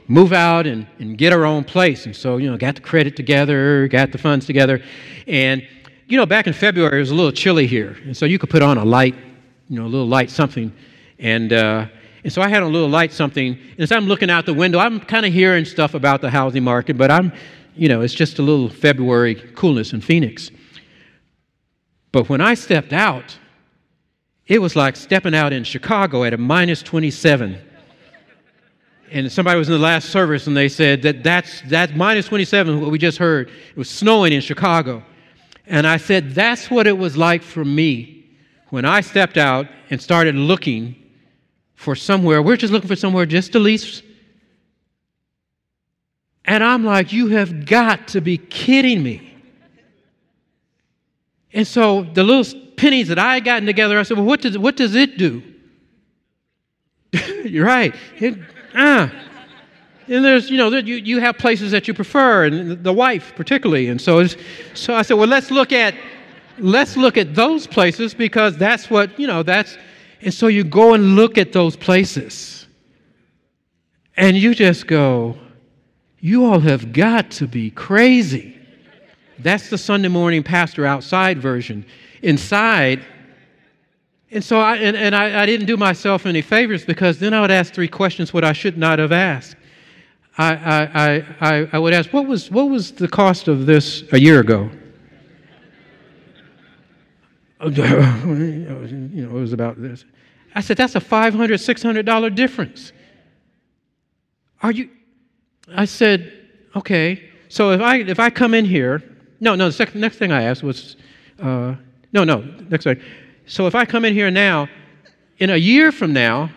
move 0.08 0.32
out 0.34 0.66
and, 0.66 0.86
and 0.98 1.16
get 1.16 1.32
our 1.32 1.46
own 1.46 1.64
place. 1.64 2.04
And 2.04 2.14
so, 2.14 2.36
you 2.36 2.50
know, 2.50 2.58
got 2.58 2.74
the 2.74 2.82
credit 2.82 3.16
together, 3.16 3.88
got 3.88 4.12
the 4.12 4.18
funds 4.18 4.44
together. 4.44 4.82
And, 5.26 5.66
you 6.06 6.18
know, 6.18 6.26
back 6.26 6.46
in 6.46 6.52
February, 6.52 6.98
it 6.98 7.00
was 7.00 7.10
a 7.10 7.14
little 7.14 7.32
chilly 7.32 7.66
here. 7.66 7.96
And 8.04 8.14
so 8.14 8.26
you 8.26 8.38
could 8.38 8.50
put 8.50 8.62
on 8.62 8.76
a 8.76 8.84
light, 8.84 9.14
you 9.68 9.78
know, 9.78 9.86
a 9.86 9.88
little 9.88 10.06
light 10.06 10.30
something. 10.30 10.72
And, 11.18 11.52
uh, 11.52 11.86
and 12.22 12.32
so 12.32 12.42
I 12.42 12.48
had 12.48 12.62
a 12.62 12.66
little 12.66 12.88
light 12.88 13.12
something. 13.12 13.52
And 13.54 13.80
as 13.80 13.90
I'm 13.90 14.06
looking 14.06 14.28
out 14.28 14.44
the 14.44 14.54
window, 14.54 14.78
I'm 14.78 15.00
kind 15.00 15.24
of 15.24 15.32
hearing 15.32 15.64
stuff 15.64 15.94
about 15.94 16.20
the 16.20 16.28
housing 16.30 16.64
market, 16.64 16.98
but 16.98 17.10
I'm, 17.10 17.32
you 17.76 17.88
know, 17.88 18.00
it's 18.00 18.14
just 18.14 18.38
a 18.38 18.42
little 18.42 18.68
February 18.68 19.34
coolness 19.54 19.92
in 19.92 20.00
Phoenix. 20.00 20.50
But 22.12 22.28
when 22.28 22.40
I 22.40 22.54
stepped 22.54 22.92
out, 22.92 23.36
it 24.46 24.60
was 24.60 24.76
like 24.76 24.96
stepping 24.96 25.34
out 25.34 25.52
in 25.52 25.64
Chicago 25.64 26.24
at 26.24 26.32
a 26.32 26.38
minus 26.38 26.82
27 26.82 27.60
and 29.10 29.30
somebody 29.30 29.58
was 29.58 29.68
in 29.68 29.74
the 29.74 29.80
last 29.80 30.10
service 30.10 30.46
and 30.46 30.56
they 30.56 30.68
said 30.68 31.02
that 31.02 31.22
that's, 31.22 31.62
that 31.62 31.96
minus 31.96 32.26
27, 32.26 32.80
what 32.80 32.90
we 32.90 32.98
just 32.98 33.18
heard. 33.18 33.48
It 33.48 33.76
was 33.76 33.88
snowing 33.88 34.32
in 34.32 34.40
Chicago. 34.40 35.02
And 35.66 35.86
I 35.86 35.96
said, 35.96 36.34
that's 36.34 36.70
what 36.70 36.86
it 36.86 36.96
was 36.96 37.16
like 37.16 37.42
for 37.42 37.64
me 37.64 38.26
when 38.70 38.84
I 38.84 39.00
stepped 39.00 39.36
out 39.36 39.66
and 39.90 40.00
started 40.00 40.34
looking 40.34 40.96
for 41.74 41.94
somewhere. 41.94 42.42
We're 42.42 42.56
just 42.56 42.72
looking 42.72 42.88
for 42.88 42.96
somewhere 42.96 43.26
just 43.26 43.52
to 43.52 43.58
lease. 43.58 44.02
And 46.46 46.62
I'm 46.62 46.84
like, 46.84 47.12
you 47.12 47.28
have 47.28 47.66
got 47.66 48.08
to 48.08 48.20
be 48.20 48.38
kidding 48.38 49.02
me. 49.02 49.34
And 51.52 51.66
so 51.66 52.02
the 52.02 52.22
little 52.22 52.60
pennies 52.76 53.08
that 53.08 53.18
I 53.18 53.34
had 53.34 53.44
gotten 53.44 53.66
together, 53.66 53.98
I 53.98 54.02
said, 54.04 54.16
well, 54.16 54.26
what 54.26 54.42
does, 54.42 54.56
what 54.56 54.76
does 54.76 54.94
it 54.94 55.18
do? 55.18 55.42
You're 57.44 57.66
right. 57.66 57.94
It, 58.18 58.38
ah. 58.74 59.10
And 60.08 60.24
there's, 60.24 60.50
you 60.50 60.56
know, 60.56 60.68
you, 60.68 60.96
you 60.96 61.18
have 61.18 61.36
places 61.36 61.72
that 61.72 61.88
you 61.88 61.94
prefer, 61.94 62.44
and 62.44 62.84
the 62.84 62.92
wife 62.92 63.32
particularly. 63.34 63.88
And 63.88 64.00
so, 64.00 64.24
so 64.74 64.94
I 64.94 65.02
said, 65.02 65.14
well, 65.14 65.26
let's 65.26 65.50
look 65.50 65.72
at, 65.72 65.94
let's 66.58 66.96
look 66.96 67.16
at 67.16 67.34
those 67.34 67.66
places 67.66 68.14
because 68.14 68.56
that's 68.56 68.88
what, 68.88 69.18
you 69.18 69.26
know, 69.26 69.42
that's, 69.42 69.76
and 70.20 70.32
so 70.32 70.46
you 70.46 70.62
go 70.62 70.94
and 70.94 71.16
look 71.16 71.38
at 71.38 71.52
those 71.52 71.74
places. 71.74 72.66
And 74.16 74.36
you 74.36 74.54
just 74.54 74.86
go, 74.86 75.36
you 76.20 76.44
all 76.44 76.60
have 76.60 76.92
got 76.92 77.30
to 77.32 77.46
be 77.46 77.70
crazy. 77.70 78.58
That's 79.38 79.70
the 79.70 79.78
Sunday 79.78 80.08
morning 80.08 80.42
pastor 80.42 80.86
outside 80.86 81.38
version. 81.38 81.84
Inside, 82.22 83.04
and 84.30 84.42
so 84.42 84.58
I, 84.58 84.76
and, 84.76 84.96
and 84.96 85.14
I, 85.14 85.42
I, 85.42 85.46
didn't 85.46 85.66
do 85.66 85.76
myself 85.76 86.26
any 86.26 86.42
favors 86.42 86.84
because 86.84 87.18
then 87.18 87.32
I 87.32 87.40
would 87.40 87.50
ask 87.50 87.72
three 87.72 87.88
questions 87.88 88.34
what 88.34 88.44
I 88.44 88.52
should 88.52 88.76
not 88.76 88.98
have 88.98 89.12
asked. 89.12 89.56
I, 90.36 90.54
I, 90.54 91.24
I, 91.40 91.68
I 91.72 91.78
would 91.78 91.94
ask, 91.94 92.12
what 92.12 92.26
was, 92.26 92.50
what 92.50 92.68
was 92.68 92.92
the 92.92 93.08
cost 93.08 93.48
of 93.48 93.66
this 93.66 94.02
a 94.12 94.18
year 94.18 94.40
ago? 94.40 94.68
you 97.60 97.72
know, 97.72 99.30
it 99.30 99.40
was 99.40 99.52
about 99.52 99.80
this. 99.80 100.04
I 100.54 100.60
said, 100.60 100.76
that's 100.76 100.94
a 100.94 101.00
$500, 101.00 101.32
$600 101.32 102.34
difference. 102.34 102.92
Are 104.62 104.72
you? 104.72 104.90
I 105.74 105.84
said, 105.84 106.32
okay. 106.74 107.30
So 107.48 107.72
if 107.72 107.80
I, 107.80 107.96
if 107.98 108.20
I 108.20 108.30
come 108.30 108.54
in 108.54 108.64
here, 108.64 109.02
no, 109.40 109.54
no, 109.54 109.66
the 109.66 109.72
second, 109.72 110.00
next 110.00 110.16
thing 110.16 110.32
I 110.32 110.42
asked 110.42 110.62
was, 110.62 110.96
uh, 111.40 111.74
no, 112.12 112.24
no, 112.24 112.40
next 112.68 112.84
thing. 112.84 113.00
So 113.46 113.66
if 113.66 113.74
I 113.74 113.84
come 113.84 114.04
in 114.04 114.14
here 114.14 114.30
now, 114.30 114.68
in 115.38 115.50
a 115.50 115.56
year 115.56 115.92
from 115.92 116.12
now, 116.12 116.50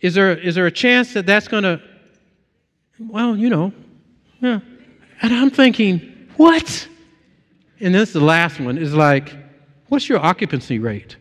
is 0.00 0.14
there, 0.14 0.36
is 0.36 0.54
there 0.54 0.66
a 0.66 0.70
chance 0.70 1.12
that 1.14 1.26
that's 1.26 1.48
going 1.48 1.64
to, 1.64 1.80
well, 2.98 3.36
you 3.36 3.50
know, 3.50 3.72
yeah. 4.40 4.60
And 5.20 5.34
I'm 5.34 5.50
thinking, 5.50 6.28
what? 6.36 6.88
And 7.80 7.94
this 7.94 8.10
is 8.10 8.12
the 8.14 8.20
last 8.20 8.60
one, 8.60 8.78
is 8.78 8.94
like, 8.94 9.36
what's 9.88 10.08
your 10.08 10.18
occupancy 10.18 10.78
rate? 10.78 11.16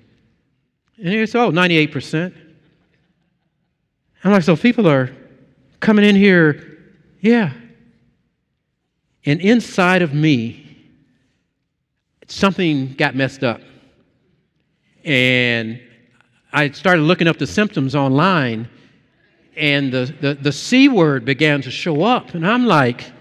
And 0.98 1.08
he 1.08 1.26
said, 1.26 1.42
oh, 1.42 1.52
98%. 1.52 2.34
I'm 4.24 4.32
like, 4.32 4.44
so 4.44 4.56
people 4.56 4.88
are 4.88 5.16
coming 5.80 6.06
in 6.06 6.16
here, 6.16 6.78
yeah. 7.22 7.54
And 9.26 9.42
inside 9.42 10.02
of 10.02 10.14
me, 10.14 10.64
something 12.28 12.94
got 12.94 13.16
messed 13.16 13.44
up. 13.44 13.62
And 15.04 15.82
I 16.54 16.70
started 16.72 17.02
looking 17.02 17.28
up 17.28 17.38
the 17.38 17.48
symptoms 17.48 17.96
online, 17.96 18.70
and 19.56 19.92
the, 19.92 20.14
the, 20.22 20.34
the 20.36 20.52
C 20.52 20.88
word 20.88 21.26
began 21.26 21.62
to 21.62 21.72
show 21.72 22.04
up. 22.04 22.34
And 22.34 22.48
I'm 22.48 22.66
like, 22.66 23.12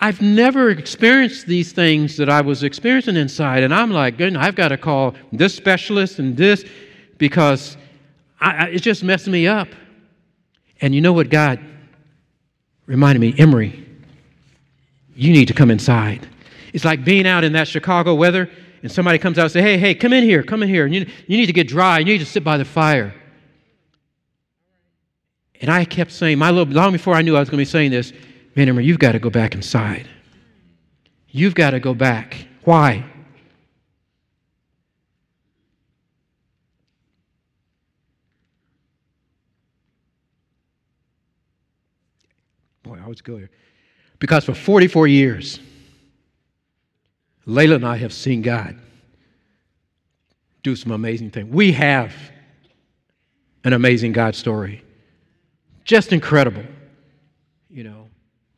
I've 0.00 0.20
never 0.20 0.70
experienced 0.70 1.46
these 1.46 1.72
things 1.72 2.16
that 2.16 2.28
I 2.28 2.40
was 2.40 2.62
experiencing 2.62 3.16
inside. 3.16 3.62
And 3.62 3.72
I'm 3.72 3.90
like, 3.90 4.20
I've 4.20 4.54
got 4.54 4.68
to 4.68 4.76
call 4.76 5.14
this 5.32 5.54
specialist 5.54 6.18
and 6.18 6.36
this 6.36 6.64
because 7.18 7.76
I, 8.40 8.66
it's 8.66 8.82
just 8.82 9.02
messing 9.02 9.32
me 9.32 9.46
up. 9.46 9.68
And 10.84 10.94
you 10.94 11.00
know 11.00 11.14
what 11.14 11.30
God 11.30 11.60
reminded 12.84 13.18
me? 13.18 13.34
Emery, 13.38 13.88
you 15.16 15.32
need 15.32 15.48
to 15.48 15.54
come 15.54 15.70
inside. 15.70 16.28
It's 16.74 16.84
like 16.84 17.06
being 17.06 17.26
out 17.26 17.42
in 17.42 17.54
that 17.54 17.68
Chicago 17.68 18.14
weather 18.14 18.50
and 18.82 18.92
somebody 18.92 19.16
comes 19.16 19.38
out 19.38 19.44
and 19.44 19.52
say, 19.52 19.62
hey, 19.62 19.78
hey, 19.78 19.94
come 19.94 20.12
in 20.12 20.24
here, 20.24 20.42
come 20.42 20.62
in 20.62 20.68
here. 20.68 20.84
And 20.84 20.94
you, 20.94 21.06
you 21.26 21.38
need 21.38 21.46
to 21.46 21.54
get 21.54 21.68
dry. 21.68 22.00
You 22.00 22.04
need 22.04 22.18
to 22.18 22.26
sit 22.26 22.44
by 22.44 22.58
the 22.58 22.66
fire. 22.66 23.14
And 25.62 25.70
I 25.70 25.86
kept 25.86 26.12
saying, 26.12 26.36
my 26.36 26.50
little, 26.50 26.70
long 26.70 26.92
before 26.92 27.14
I 27.14 27.22
knew 27.22 27.34
I 27.34 27.40
was 27.40 27.48
going 27.48 27.56
to 27.56 27.62
be 27.62 27.70
saying 27.70 27.90
this, 27.90 28.12
man, 28.54 28.68
Emma, 28.68 28.82
you've 28.82 28.98
got 28.98 29.12
to 29.12 29.18
go 29.18 29.30
back 29.30 29.54
inside. 29.54 30.06
You've 31.28 31.54
got 31.54 31.70
to 31.70 31.80
go 31.80 31.94
back. 31.94 32.46
Why? 32.64 33.10
I 43.04 43.06
always 43.06 43.20
go 43.20 43.36
here. 43.36 43.50
Because 44.18 44.46
for 44.46 44.54
44 44.54 45.06
years, 45.08 45.60
Layla 47.46 47.74
and 47.74 47.86
I 47.86 47.98
have 47.98 48.14
seen 48.14 48.40
God 48.40 48.78
do 50.62 50.74
some 50.74 50.90
amazing 50.90 51.30
things. 51.30 51.52
We 51.52 51.72
have 51.72 52.14
an 53.62 53.74
amazing 53.74 54.12
God 54.12 54.34
story. 54.34 54.82
Just 55.84 56.14
incredible. 56.14 56.64
You 57.68 57.84
know, 57.84 58.08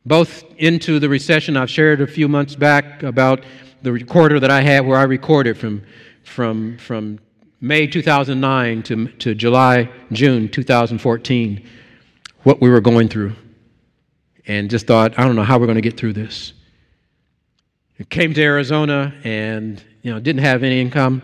both 0.05 0.45
into 0.55 0.97
the 0.97 1.09
recession, 1.09 1.57
I've 1.57 1.69
shared 1.69 1.99
a 1.99 2.07
few 2.07 2.29
months 2.29 2.55
back 2.55 3.03
about 3.03 3.43
the 3.81 3.91
recorder 3.91 4.39
that 4.39 4.49
I 4.49 4.61
had 4.61 4.87
where 4.87 4.97
I 4.97 5.03
recorded 5.03 5.57
from, 5.57 5.83
from, 6.23 6.77
from 6.77 7.19
May 7.59 7.85
2009 7.85 8.83
to, 8.83 9.07
to 9.07 9.35
July, 9.35 9.89
June 10.13 10.47
2014, 10.47 11.67
what 12.43 12.61
we 12.61 12.69
were 12.69 12.79
going 12.79 13.09
through. 13.09 13.35
And 14.47 14.69
just 14.69 14.87
thought, 14.87 15.19
I 15.19 15.25
don't 15.25 15.35
know 15.35 15.43
how 15.43 15.59
we're 15.59 15.65
going 15.65 15.75
to 15.75 15.81
get 15.81 15.97
through 15.97 16.13
this. 16.13 16.53
I 17.99 18.03
came 18.03 18.33
to 18.33 18.41
Arizona 18.41 19.13
and, 19.23 19.83
you 20.03 20.13
know, 20.13 20.19
didn't 20.19 20.43
have 20.43 20.63
any 20.63 20.79
income. 20.79 21.21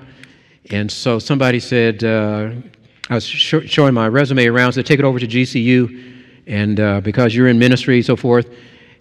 And 0.71 0.91
so 0.91 1.19
somebody 1.19 1.59
said, 1.59 2.03
uh, 2.03 2.51
I 3.09 3.15
was 3.15 3.25
sh- 3.25 3.65
showing 3.65 3.93
my 3.93 4.07
resume 4.07 4.45
around, 4.47 4.73
said, 4.73 4.85
take 4.85 4.99
it 4.99 5.05
over 5.05 5.19
to 5.19 5.27
GCU, 5.27 6.13
and 6.47 6.79
uh, 6.79 7.01
because 7.01 7.35
you're 7.35 7.47
in 7.47 7.59
ministry, 7.59 8.01
so 8.01 8.15
forth. 8.15 8.49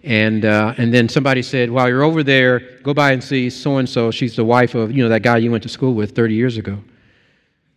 And, 0.03 0.43
uh, 0.43 0.73
and 0.77 0.93
then 0.93 1.07
somebody 1.07 1.41
said, 1.41 1.71
while 1.71 1.87
you're 1.87 2.03
over 2.03 2.23
there, 2.23 2.79
go 2.83 2.93
by 2.93 3.13
and 3.13 3.23
see 3.23 3.49
so 3.49 3.77
and 3.77 3.87
so. 3.87 4.11
She's 4.11 4.35
the 4.35 4.43
wife 4.43 4.75
of, 4.75 4.91
you 4.91 5.01
know, 5.01 5.09
that 5.09 5.23
guy 5.23 5.37
you 5.37 5.49
went 5.49 5.63
to 5.63 5.69
school 5.69 5.93
with 5.93 6.13
30 6.13 6.33
years 6.33 6.57
ago. 6.57 6.77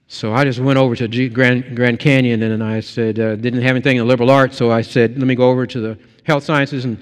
So 0.09 0.33
I 0.33 0.45
just 0.45 0.59
went 0.59 0.79
over 0.79 0.95
to 0.97 1.29
Grand, 1.29 1.77
Grand 1.77 1.99
Canyon 1.99 2.43
and 2.43 2.63
I 2.63 2.81
said, 2.81 3.19
uh, 3.19 3.37
didn't 3.37 3.63
have 3.63 3.73
anything 3.77 3.97
in 3.97 4.07
liberal 4.07 4.31
arts, 4.31 4.57
so 4.57 4.71
I 4.71 4.83
said, 4.83 5.19
let 5.19 5.27
me 5.27 5.35
go 5.35 5.51
over 5.51 5.67
to 5.67 5.81
the 5.81 5.99
health 6.27 6.45
sciences. 6.45 6.85
And, 6.85 6.99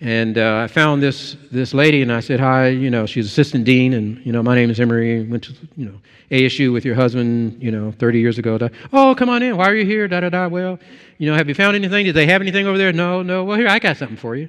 and 0.00 0.38
uh, 0.38 0.62
I 0.64 0.66
found 0.66 1.02
this, 1.02 1.36
this 1.50 1.74
lady 1.74 2.02
and 2.02 2.12
I 2.12 2.20
said, 2.20 2.40
hi, 2.40 2.68
you 2.68 2.90
know, 2.90 3.06
she's 3.06 3.26
assistant 3.26 3.64
dean 3.64 3.92
and, 3.92 4.24
you 4.26 4.32
know, 4.32 4.42
my 4.42 4.54
name 4.54 4.70
is 4.70 4.80
Emery, 4.80 5.24
went 5.24 5.44
to, 5.44 5.52
you 5.76 5.86
know, 5.86 6.00
ASU 6.30 6.72
with 6.72 6.84
your 6.84 6.94
husband, 6.94 7.62
you 7.62 7.70
know, 7.70 7.92
30 7.92 8.18
years 8.18 8.38
ago. 8.38 8.58
Da, 8.58 8.68
Oh, 8.92 9.14
come 9.16 9.28
on 9.28 9.42
in. 9.42 9.56
Why 9.56 9.68
are 9.68 9.76
you 9.76 9.84
here? 9.84 10.08
Da, 10.08 10.20
da, 10.20 10.30
da. 10.30 10.48
Well, 10.48 10.78
you 11.18 11.30
know, 11.30 11.36
have 11.36 11.48
you 11.48 11.54
found 11.54 11.76
anything? 11.76 12.06
Did 12.06 12.14
they 12.14 12.26
have 12.26 12.40
anything 12.40 12.66
over 12.66 12.78
there? 12.78 12.92
No, 12.92 13.22
no. 13.22 13.44
Well, 13.44 13.58
here, 13.58 13.68
I 13.68 13.78
got 13.78 13.98
something 13.98 14.16
for 14.16 14.34
you. 14.34 14.48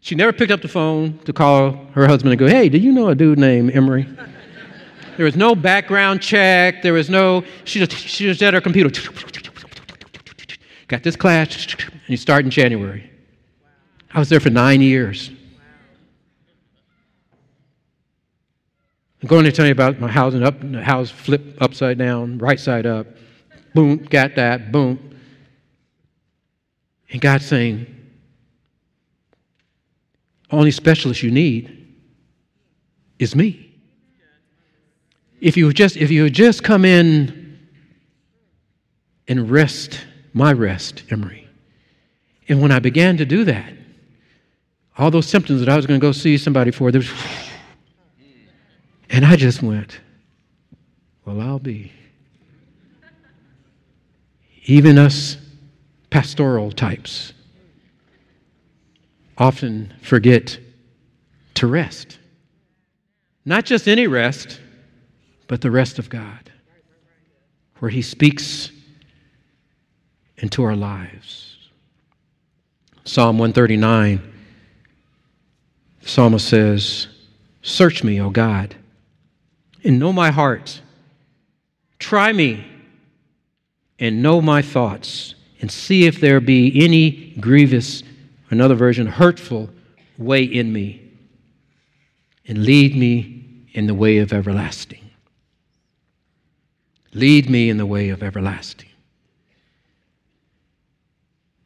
She 0.00 0.16
never 0.16 0.32
picked 0.32 0.50
up 0.50 0.62
the 0.62 0.68
phone 0.68 1.18
to 1.26 1.32
call 1.32 1.72
her 1.92 2.08
husband 2.08 2.32
and 2.32 2.38
go, 2.38 2.48
Hey, 2.48 2.68
do 2.68 2.78
you 2.78 2.90
know 2.90 3.08
a 3.08 3.14
dude 3.14 3.38
named 3.38 3.70
Emery? 3.72 4.08
there 5.16 5.24
was 5.24 5.36
no 5.36 5.54
background 5.54 6.20
check. 6.20 6.82
There 6.82 6.94
was 6.94 7.08
no, 7.08 7.44
she 7.64 7.78
just, 7.78 7.92
she 7.92 8.24
just 8.24 8.42
at 8.42 8.54
her 8.54 8.60
computer. 8.60 8.90
Got 10.92 11.02
this 11.02 11.16
class, 11.16 11.74
and 11.88 11.90
you 12.06 12.18
start 12.18 12.44
in 12.44 12.50
January. 12.50 13.10
I 14.12 14.18
was 14.18 14.28
there 14.28 14.40
for 14.40 14.50
nine 14.50 14.82
years. 14.82 15.30
I'm 19.22 19.26
going 19.26 19.46
to 19.46 19.52
tell 19.52 19.64
you 19.64 19.72
about 19.72 19.98
my 20.00 20.10
housing 20.10 20.42
up, 20.42 20.62
house 20.62 21.08
flip 21.08 21.56
upside 21.62 21.96
down, 21.96 22.36
right 22.36 22.60
side 22.60 22.84
up. 22.84 23.06
Boom, 23.74 24.04
got 24.04 24.34
that, 24.34 24.70
boom. 24.70 25.18
And 27.10 27.22
God's 27.22 27.46
saying, 27.46 27.86
only 30.50 30.72
specialist 30.72 31.22
you 31.22 31.30
need 31.30 31.96
is 33.18 33.34
me. 33.34 33.80
If 35.40 35.56
you 35.56 35.72
just 35.72 35.96
if 35.96 36.10
you 36.10 36.28
just 36.28 36.62
come 36.62 36.84
in 36.84 37.58
and 39.26 39.50
rest 39.50 40.04
my 40.32 40.52
rest, 40.52 41.02
Emery. 41.10 41.48
And 42.48 42.60
when 42.60 42.72
I 42.72 42.78
began 42.78 43.16
to 43.18 43.24
do 43.24 43.44
that, 43.44 43.72
all 44.98 45.10
those 45.10 45.26
symptoms 45.26 45.60
that 45.60 45.68
I 45.68 45.76
was 45.76 45.86
going 45.86 45.98
to 45.98 46.04
go 46.04 46.12
see 46.12 46.36
somebody 46.36 46.70
for, 46.70 46.90
there 46.90 47.00
was, 47.00 47.10
and 49.10 49.24
I 49.24 49.36
just 49.36 49.62
went, 49.62 50.00
well, 51.24 51.40
I'll 51.40 51.58
be. 51.58 51.92
Even 54.64 54.98
us 54.98 55.36
pastoral 56.10 56.70
types 56.70 57.32
often 59.38 59.92
forget 60.02 60.58
to 61.54 61.66
rest. 61.66 62.18
Not 63.44 63.64
just 63.64 63.88
any 63.88 64.06
rest, 64.06 64.60
but 65.48 65.60
the 65.60 65.70
rest 65.70 65.98
of 65.98 66.08
God, 66.08 66.50
where 67.78 67.90
He 67.90 68.02
speaks 68.02 68.70
into 70.42 70.62
our 70.62 70.76
lives. 70.76 71.56
Psalm 73.04 73.38
139, 73.38 74.20
the 76.02 76.08
psalmist 76.08 76.46
says, 76.46 77.08
Search 77.62 78.04
me, 78.04 78.20
O 78.20 78.28
God, 78.28 78.74
and 79.82 79.98
know 79.98 80.12
my 80.12 80.30
heart. 80.30 80.82
Try 81.98 82.32
me 82.32 82.66
and 83.98 84.22
know 84.22 84.42
my 84.42 84.60
thoughts, 84.60 85.36
and 85.60 85.70
see 85.70 86.06
if 86.06 86.20
there 86.20 86.40
be 86.40 86.84
any 86.84 87.34
grievous 87.40 88.02
another 88.52 88.74
version, 88.74 89.06
hurtful 89.06 89.70
way 90.18 90.44
in 90.44 90.72
me, 90.72 91.00
and 92.46 92.64
lead 92.64 92.94
me 92.94 93.66
in 93.72 93.86
the 93.86 93.94
way 93.94 94.18
of 94.18 94.32
everlasting. 94.32 95.10
Lead 97.14 97.48
me 97.48 97.70
in 97.70 97.78
the 97.78 97.86
way 97.86 98.10
of 98.10 98.22
everlasting. 98.22 98.91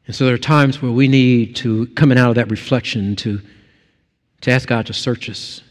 And 0.07 0.14
so 0.14 0.25
there 0.25 0.35
are 0.35 0.38
times 0.38 0.81
where 0.81 0.92
we 0.92 1.09
need 1.09 1.57
to, 1.57 1.87
coming 1.88 2.19
out 2.19 2.31
of 2.31 2.35
that 2.37 2.51
reflection, 2.51 3.16
to, 3.16 3.40
to 4.42 4.51
ask 4.51 4.69
God 4.69 4.87
to 4.87 4.92
search 4.92 5.29
us 5.29 5.62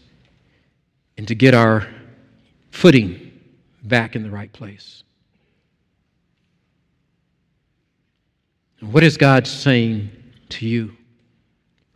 and 1.17 1.27
to 1.27 1.35
get 1.35 1.53
our 1.53 1.87
footing 2.71 3.31
back 3.83 4.15
in 4.15 4.23
the 4.23 4.29
right 4.29 4.51
place. 4.51 5.03
And 8.81 8.91
what 8.91 9.03
is 9.03 9.15
God 9.15 9.47
saying 9.47 10.09
to 10.49 10.67
you? 10.67 10.95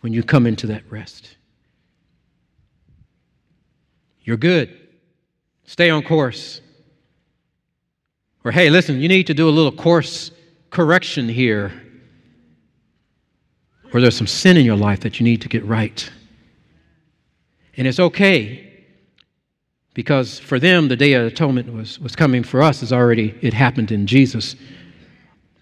when 0.02 0.14
you 0.14 0.24
come 0.24 0.46
into 0.48 0.68
that 0.68 0.84
rest. 0.90 1.36
You're 4.24 4.38
good. 4.38 4.76
Stay 5.66 5.90
on 5.90 6.04
course. 6.04 6.62
Or, 8.44 8.52
hey, 8.52 8.70
listen, 8.70 9.00
you 9.00 9.08
need 9.08 9.28
to 9.28 9.34
do 9.34 9.50
a 9.50 9.52
little 9.52 9.72
course 9.72 10.32
correction 10.70 11.28
here. 11.28 11.72
Or 13.94 14.02
there's 14.02 14.18
some 14.18 14.28
sin 14.28 14.58
in 14.58 14.66
your 14.66 14.76
life 14.76 15.00
that 15.02 15.20
you 15.20 15.24
need 15.24 15.42
to 15.42 15.50
get 15.50 15.66
right. 15.66 16.10
And 17.76 17.88
it's 17.88 18.00
okay 18.00 18.70
because 19.94 20.40
for 20.40 20.60
them, 20.60 20.88
the 20.88 20.96
day 20.96 21.14
of 21.14 21.26
atonement 21.26 21.74
was, 21.74 22.00
was 22.00 22.16
coming. 22.16 22.44
For 22.44 22.62
us, 22.62 22.84
it's 22.84 22.92
already, 22.92 23.36
it 23.42 23.54
happened 23.54 23.92
in 23.92 24.06
Jesus 24.08 24.56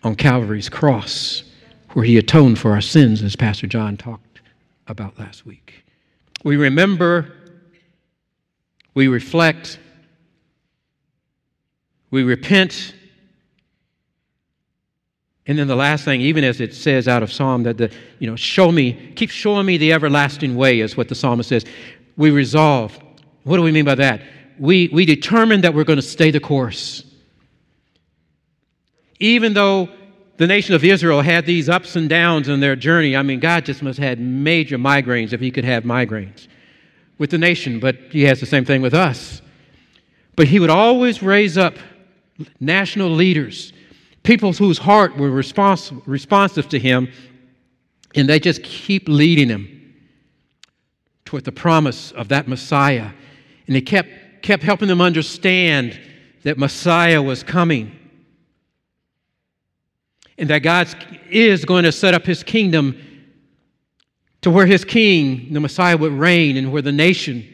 on 0.04 0.16
Calvary's 0.16 0.70
cross, 0.70 1.44
where 1.92 2.06
he 2.06 2.18
atoned 2.18 2.60
for 2.60 2.72
our 2.72 2.82
sins, 2.82 3.24
as 3.24 3.36
Pastor 3.36 3.68
John 3.68 3.98
talked 3.98 4.42
about 4.88 5.18
last 5.18 5.46
week. 5.46 5.84
We 6.44 6.56
remember, 6.56 7.34
we 8.94 9.08
reflect, 9.08 9.80
we 12.12 12.24
repent. 12.24 12.94
And 15.48 15.58
then 15.58 15.68
the 15.68 15.76
last 15.76 16.04
thing, 16.04 16.22
even 16.22 16.44
as 16.44 16.60
it 16.60 16.74
says 16.74 17.08
out 17.08 17.24
of 17.24 17.32
Psalm, 17.32 17.64
that 17.64 17.78
the, 17.78 17.92
you 18.20 18.30
know, 18.30 18.36
show 18.36 18.72
me, 18.72 19.14
keep 19.16 19.30
showing 19.30 19.66
me 19.66 19.78
the 19.78 19.94
everlasting 19.94 20.56
way, 20.56 20.82
is 20.82 20.98
what 20.98 21.08
the 21.08 21.16
psalmist 21.16 21.50
says. 21.50 21.66
We 22.18 22.32
resolve. 22.32 22.98
What 23.44 23.56
do 23.56 23.64
we 23.64 23.72
mean 23.72 23.86
by 23.86 23.96
that? 23.96 24.22
We, 24.60 24.90
we 24.90 25.06
determine 25.06 25.62
that 25.62 25.74
we're 25.74 25.86
going 25.86 25.98
to 25.98 26.04
stay 26.04 26.32
the 26.32 26.40
course. 26.40 27.04
Even 29.20 29.54
though 29.54 29.90
the 30.38 30.48
nation 30.48 30.76
of 30.76 30.84
Israel 30.84 31.22
had 31.22 31.46
these 31.46 31.68
ups 31.68 31.96
and 31.96 32.08
downs 32.08 32.48
in 32.48 32.60
their 32.60 32.76
journey. 32.76 33.16
I 33.16 33.24
mean, 33.24 33.40
God 33.40 33.66
just 33.66 33.82
must 33.82 33.98
have 33.98 34.08
had 34.08 34.20
major 34.20 34.78
migraines 34.78 35.34
if 35.34 35.42
he 35.42 35.52
could 35.52 35.66
have 35.66 35.84
migraines 35.84 36.48
with 37.18 37.32
the 37.32 37.40
nation, 37.40 37.80
but 37.80 37.96
he 38.12 38.24
has 38.24 38.40
the 38.40 38.46
same 38.46 38.64
thing 38.64 38.82
with 38.84 38.94
us. 38.94 39.42
But 40.36 40.48
he 40.48 40.60
would 40.60 40.70
always 40.70 41.24
raise 41.24 41.58
up 41.58 41.74
national 42.60 43.10
leaders, 43.10 43.74
people 44.28 44.52
whose 44.52 44.78
heart 44.78 45.16
were 45.16 45.30
respons- 45.30 46.02
responsive 46.06 46.68
to 46.68 46.78
him, 46.78 47.10
and 48.13 48.28
they 48.28 48.42
just 48.42 48.62
keep 48.62 49.08
leading 49.08 49.48
him 49.48 49.96
toward 51.24 51.46
the 51.46 51.52
promise 51.52 52.12
of 52.12 52.28
that 52.28 52.46
Messiah. 52.46 53.10
And 53.68 53.76
he 53.76 53.82
kept, 53.82 54.10
kept 54.42 54.63
helping 54.63 54.90
them 54.90 55.00
understand 55.00 55.98
that 56.44 56.58
Messiah 56.58 57.22
was 57.22 57.42
coming 57.42 57.98
and 60.38 60.50
that 60.50 60.60
God 60.60 60.94
is 61.30 61.63
going 61.63 61.86
to 61.86 61.92
set 61.94 62.13
up 62.13 62.26
his 62.26 62.44
kingdom 62.44 62.98
to 64.42 64.52
where 64.52 64.66
his 64.66 64.84
king, 64.84 65.54
the 65.54 65.62
Messiah, 65.62 65.96
would 65.96 66.12
reign 66.12 66.58
and 66.58 66.74
where 66.74 66.82
the 66.82 66.92
nation 66.92 67.48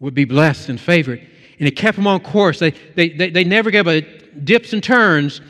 would 0.00 0.14
be 0.14 0.24
blessed 0.24 0.70
and 0.70 0.80
favored. 0.80 1.26
And 1.58 1.66
it 1.66 1.72
kept 1.72 1.96
them 1.96 2.06
on 2.06 2.20
course. 2.20 2.58
They, 2.58 2.70
they, 2.70 3.08
they, 3.08 3.30
they 3.30 3.44
never 3.44 3.70
gave 3.70 3.86
a 3.86 4.02
dips 4.44 4.72
and 4.72 4.82
turns, 4.82 5.40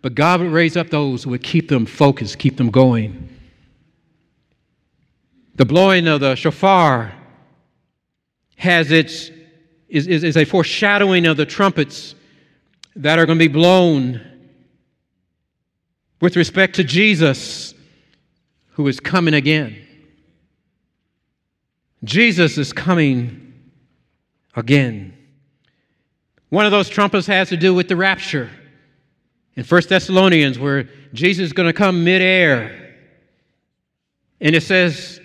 But 0.00 0.14
God 0.14 0.40
would 0.40 0.50
raise 0.50 0.76
up 0.76 0.90
those 0.90 1.24
who 1.24 1.30
would 1.30 1.42
keep 1.42 1.68
them 1.68 1.84
focused, 1.84 2.38
keep 2.38 2.56
them 2.56 2.70
going. 2.70 3.28
The 5.56 5.64
blowing 5.64 6.06
of 6.06 6.20
the 6.20 6.36
shofar 6.36 7.12
has 8.56 8.90
its 8.90 9.30
is, 9.88 10.06
is, 10.06 10.22
is 10.22 10.36
a 10.36 10.44
foreshadowing 10.44 11.26
of 11.26 11.36
the 11.36 11.46
trumpets 11.46 12.14
that 12.96 13.18
are 13.18 13.26
going 13.26 13.38
to 13.38 13.44
be 13.44 13.52
blown 13.52 14.20
with 16.20 16.36
respect 16.36 16.76
to 16.76 16.84
Jesus 16.84 17.74
who 18.72 18.86
is 18.86 19.00
coming 19.00 19.34
again. 19.34 19.76
Jesus 22.04 22.58
is 22.58 22.72
coming 22.72 23.54
again. 24.54 25.17
One 26.50 26.64
of 26.64 26.72
those 26.72 26.88
trumpets 26.88 27.26
has 27.26 27.50
to 27.50 27.56
do 27.56 27.74
with 27.74 27.88
the 27.88 27.96
rapture 27.96 28.50
in 29.54 29.64
1 29.64 29.82
Thessalonians, 29.88 30.58
where 30.58 30.88
Jesus 31.12 31.46
is 31.46 31.52
going 31.52 31.66
to 31.66 31.72
come 31.72 32.04
midair. 32.04 32.94
And 34.40 34.54
it 34.54 34.62
says 34.62 35.20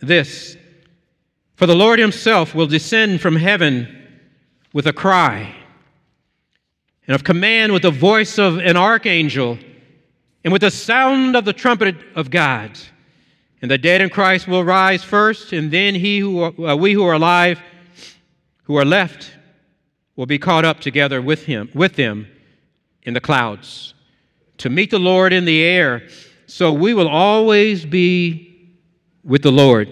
this 0.00 0.56
For 1.56 1.66
the 1.66 1.76
Lord 1.76 1.98
himself 1.98 2.54
will 2.54 2.66
descend 2.66 3.20
from 3.20 3.36
heaven 3.36 4.02
with 4.72 4.86
a 4.86 4.92
cry, 4.92 5.54
and 7.06 7.14
of 7.14 7.22
command 7.24 7.72
with 7.72 7.82
the 7.82 7.90
voice 7.90 8.38
of 8.38 8.58
an 8.58 8.76
archangel, 8.76 9.58
and 10.42 10.52
with 10.52 10.62
the 10.62 10.70
sound 10.70 11.36
of 11.36 11.44
the 11.44 11.52
trumpet 11.52 11.96
of 12.16 12.30
God. 12.30 12.78
And 13.62 13.70
the 13.70 13.78
dead 13.78 14.00
in 14.00 14.10
Christ 14.10 14.48
will 14.48 14.64
rise 14.64 15.04
first, 15.04 15.52
and 15.52 15.70
then 15.70 15.94
he 15.94 16.18
who, 16.18 16.42
uh, 16.42 16.74
we 16.74 16.92
who 16.92 17.04
are 17.04 17.14
alive, 17.14 17.60
who 18.64 18.76
are 18.76 18.84
left, 18.84 19.30
will 20.16 20.26
be 20.26 20.38
caught 20.38 20.64
up 20.64 20.80
together 20.80 21.20
with 21.20 21.44
him, 21.44 21.68
with 21.74 21.96
them 21.96 22.26
in 23.02 23.14
the 23.14 23.20
clouds, 23.20 23.94
to 24.58 24.70
meet 24.70 24.90
the 24.90 24.98
Lord 24.98 25.32
in 25.32 25.44
the 25.44 25.62
air. 25.62 26.08
So 26.46 26.72
we 26.72 26.94
will 26.94 27.08
always 27.08 27.84
be 27.84 28.72
with 29.24 29.42
the 29.42 29.52
Lord. 29.52 29.88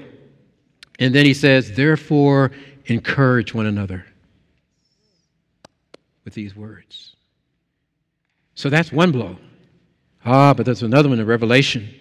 And 0.98 1.14
then 1.14 1.26
he 1.26 1.34
says, 1.34 1.72
therefore, 1.72 2.52
encourage 2.86 3.54
one 3.54 3.66
another 3.66 4.06
with 6.24 6.34
these 6.34 6.54
words. 6.54 7.16
So 8.54 8.70
that's 8.70 8.92
one 8.92 9.10
blow. 9.10 9.36
Ah, 10.24 10.54
but 10.54 10.66
there's 10.66 10.82
another 10.82 11.08
one 11.08 11.18
in 11.18 11.26
Revelation. 11.26 11.92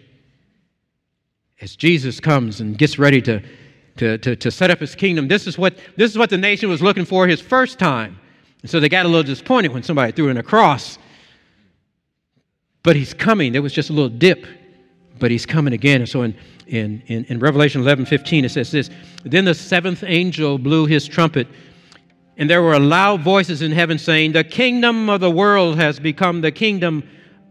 As 1.59 1.75
Jesus 1.75 2.19
comes 2.19 2.59
and 2.59 2.77
gets 2.77 2.99
ready 2.99 3.21
to 3.23 3.41
to, 3.97 4.17
to, 4.17 4.35
to 4.35 4.51
set 4.51 4.71
up 4.71 4.79
his 4.79 4.95
kingdom. 4.95 5.27
This 5.27 5.47
is, 5.47 5.57
what, 5.57 5.77
this 5.97 6.11
is 6.11 6.17
what 6.17 6.29
the 6.29 6.37
nation 6.37 6.69
was 6.69 6.81
looking 6.81 7.05
for 7.05 7.27
his 7.27 7.41
first 7.41 7.79
time. 7.79 8.19
And 8.61 8.69
so 8.69 8.79
they 8.79 8.89
got 8.89 9.05
a 9.05 9.09
little 9.09 9.23
disappointed 9.23 9.73
when 9.73 9.83
somebody 9.83 10.11
threw 10.11 10.29
in 10.29 10.37
a 10.37 10.43
cross. 10.43 10.97
But 12.83 12.95
he's 12.95 13.13
coming. 13.13 13.51
There 13.51 13.61
was 13.61 13.73
just 13.73 13.89
a 13.89 13.93
little 13.93 14.09
dip, 14.09 14.45
but 15.19 15.31
he's 15.31 15.45
coming 15.45 15.73
again. 15.73 16.01
And 16.01 16.09
so 16.09 16.23
in, 16.23 16.35
in, 16.67 17.03
in, 17.07 17.25
in 17.25 17.39
Revelation 17.39 17.81
11 17.81 18.05
15, 18.05 18.45
it 18.45 18.49
says 18.49 18.71
this 18.71 18.89
Then 19.23 19.45
the 19.45 19.53
seventh 19.53 20.03
angel 20.05 20.57
blew 20.57 20.85
his 20.85 21.07
trumpet, 21.07 21.47
and 22.37 22.49
there 22.49 22.61
were 22.61 22.79
loud 22.79 23.21
voices 23.21 23.61
in 23.61 23.71
heaven 23.71 23.97
saying, 23.97 24.31
The 24.31 24.43
kingdom 24.43 25.09
of 25.09 25.21
the 25.21 25.31
world 25.31 25.77
has 25.77 25.99
become 25.99 26.41
the 26.41 26.51
kingdom 26.51 27.03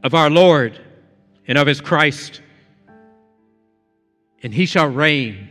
of 0.02 0.14
our 0.14 0.30
Lord 0.30 0.80
and 1.46 1.58
of 1.58 1.66
his 1.66 1.80
Christ, 1.80 2.40
and 4.42 4.54
he 4.54 4.66
shall 4.66 4.88
reign 4.88 5.48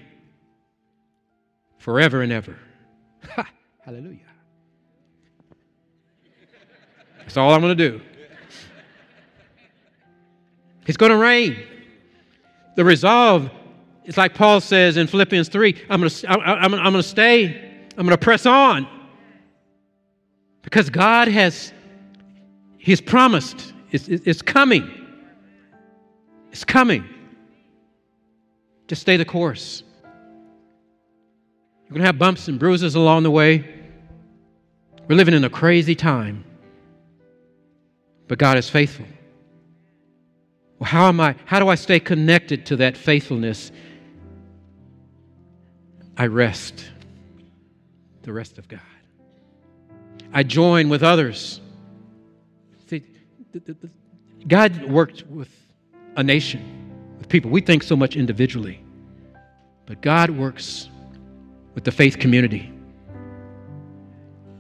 forever 1.90 2.22
and 2.22 2.32
ever. 2.32 2.56
Ha, 3.36 3.50
hallelujah. 3.84 4.20
That's 7.18 7.36
all 7.36 7.52
I'm 7.52 7.62
going 7.62 7.76
to 7.76 7.90
do. 7.90 8.02
It's 10.86 10.98
going 10.98 11.12
to 11.12 11.18
rain. 11.18 11.58
The 12.76 12.86
resolve 12.86 13.50
is 14.06 14.18
like 14.18 14.36
Paul 14.36 14.62
says 14.62 14.98
in 14.98 15.08
Philippians 15.08 15.50
3 15.50 15.86
I'm 15.90 16.00
going 16.00 16.12
to, 16.12 16.30
I'm, 16.30 16.76
I'm 16.76 16.94
going 16.94 16.94
to 16.94 17.02
stay, 17.04 17.88
I'm 17.98 18.06
going 18.06 18.10
to 18.16 18.24
press 18.24 18.46
on. 18.46 18.88
Because 20.62 20.92
God 20.92 21.28
has, 21.28 21.74
He's 22.78 23.02
promised, 23.02 23.74
it's, 23.90 24.08
it's 24.08 24.44
coming. 24.44 24.92
It's 26.52 26.64
coming. 26.64 27.04
Just 28.88 29.02
stay 29.02 29.18
the 29.18 29.26
course. 29.26 29.82
You're 31.90 31.96
going 31.96 32.02
to 32.02 32.06
have 32.06 32.20
bumps 32.20 32.48
and 32.48 32.60
bruises 32.60 32.94
along 32.94 33.24
the 33.24 33.32
way. 33.32 33.68
We're 35.08 35.16
living 35.16 35.34
in 35.34 35.44
a 35.44 35.50
crazy 35.50 35.96
time. 35.96 36.44
But 38.28 38.38
God 38.38 38.60
is 38.60 38.70
faithful. 38.70 39.08
Well, 40.78 40.88
how 40.88 41.08
am 41.08 41.20
I 41.20 41.36
how 41.46 41.58
do 41.58 41.68
I 41.68 41.74
stay 41.74 42.00
connected 42.00 42.68
to 42.68 42.76
that 42.76 42.96
faithfulness? 42.96 43.72
I 46.16 46.28
rest. 46.28 46.86
The 48.22 48.34
rest 48.34 48.60
of 48.60 48.68
God. 48.68 48.82
I 50.32 50.44
join 50.44 50.90
with 50.90 51.02
others. 51.02 51.60
See, 52.88 53.04
God 54.48 54.86
worked 54.86 55.26
with 55.26 55.50
a 56.16 56.24
nation, 56.24 56.62
with 57.18 57.30
people. 57.30 57.50
We 57.50 57.62
think 57.62 57.82
so 57.82 57.96
much 57.96 58.16
individually, 58.16 58.80
but 59.88 60.02
God 60.02 60.30
works 60.30 60.88
with 61.80 61.86
the 61.86 61.92
faith 61.94 62.20
community. 62.20 62.70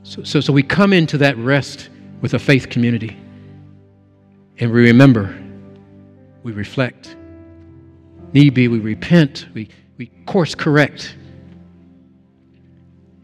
So, 0.03 0.23
so, 0.23 0.39
so 0.39 0.53
we 0.53 0.63
come 0.63 0.93
into 0.93 1.17
that 1.17 1.35
rest 1.35 1.89
with 2.21 2.33
a 2.33 2.39
faith 2.39 2.69
community. 2.69 3.17
And 4.57 4.71
we 4.71 4.83
remember, 4.83 5.37
we 6.43 6.53
reflect. 6.53 7.17
Need 8.31 8.53
be, 8.53 8.69
we 8.69 8.79
repent, 8.79 9.47
we, 9.53 9.67
we 9.97 10.05
course 10.27 10.55
correct. 10.55 11.17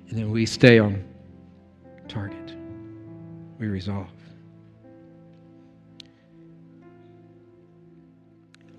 And 0.10 0.20
then 0.20 0.30
we 0.30 0.46
stay 0.46 0.78
on 0.78 1.02
target. 2.10 2.54
We 3.60 3.68
resolve. 3.68 4.10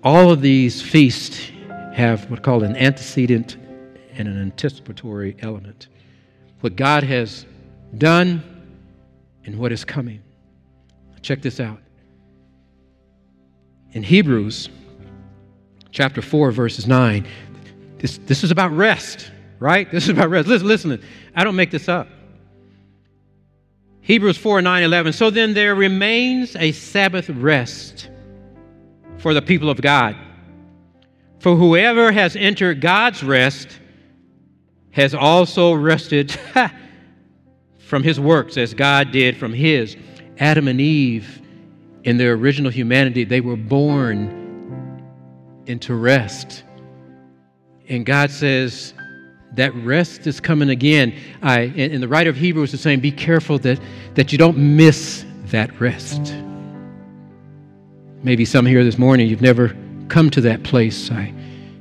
All 0.03 0.29
of 0.29 0.41
these 0.41 0.79
feasts 0.79 1.49
have 1.95 2.29
what's 2.29 2.43
called 2.43 2.61
an 2.61 2.75
antecedent 2.75 3.57
and 4.17 4.27
an 4.27 4.41
anticipatory 4.41 5.35
element. 5.39 5.87
What 6.61 6.75
God 6.75 7.03
has 7.03 7.45
done 7.97 8.43
and 9.45 9.57
what 9.57 9.71
is 9.71 9.85
coming. 9.85 10.21
Check 11.21 11.41
this 11.41 11.59
out. 11.59 11.79
In 13.93 14.03
Hebrews 14.03 14.69
chapter 15.91 16.21
4, 16.21 16.51
verses 16.51 16.87
9, 16.87 17.25
this, 17.99 18.19
this 18.25 18.43
is 18.43 18.51
about 18.51 18.71
rest, 18.71 19.31
right? 19.59 19.89
This 19.91 20.03
is 20.03 20.09
about 20.09 20.29
rest. 20.29 20.47
Listen, 20.47 20.67
listen, 20.67 21.03
I 21.35 21.43
don't 21.43 21.55
make 21.55 21.71
this 21.71 21.87
up. 21.87 22.07
Hebrews 24.01 24.37
4, 24.37 24.61
9, 24.61 24.83
11. 24.83 25.13
So 25.13 25.29
then 25.29 25.53
there 25.53 25.75
remains 25.75 26.55
a 26.55 26.71
Sabbath 26.71 27.29
rest 27.29 28.09
for 29.17 29.33
the 29.33 29.41
people 29.41 29.69
of 29.69 29.81
God. 29.81 30.15
For 31.39 31.55
whoever 31.55 32.11
has 32.11 32.35
entered 32.35 32.81
God's 32.81 33.23
rest 33.23 33.79
has 34.97 35.13
also 35.13 35.73
rested 35.73 36.35
from 37.77 38.01
his 38.01 38.19
works 38.19 38.57
as 38.57 38.73
God 38.73 39.11
did 39.11 39.37
from 39.37 39.53
his. 39.53 39.95
Adam 40.39 40.67
and 40.67 40.81
Eve, 40.81 41.39
in 42.03 42.17
their 42.17 42.33
original 42.33 42.71
humanity, 42.71 43.23
they 43.23 43.39
were 43.39 43.55
born 43.55 45.03
into 45.67 45.93
rest. 45.93 46.63
And 47.87 48.07
God 48.07 48.31
says, 48.31 48.95
that 49.53 49.73
rest 49.75 50.25
is 50.25 50.39
coming 50.39 50.69
again. 50.69 51.13
I, 51.43 51.61
and 51.77 52.01
the 52.01 52.07
writer 52.07 52.31
of 52.31 52.35
Hebrews 52.35 52.73
is 52.73 52.81
saying, 52.81 52.99
be 52.99 53.11
careful 53.11 53.59
that, 53.59 53.79
that 54.15 54.31
you 54.31 54.39
don't 54.39 54.57
miss 54.57 55.25
that 55.45 55.79
rest. 55.79 56.33
Maybe 58.23 58.45
some 58.45 58.65
here 58.65 58.83
this 58.83 58.97
morning, 58.97 59.29
you've 59.29 59.41
never 59.43 59.77
come 60.07 60.31
to 60.31 60.41
that 60.41 60.63
place. 60.63 61.11
I 61.11 61.31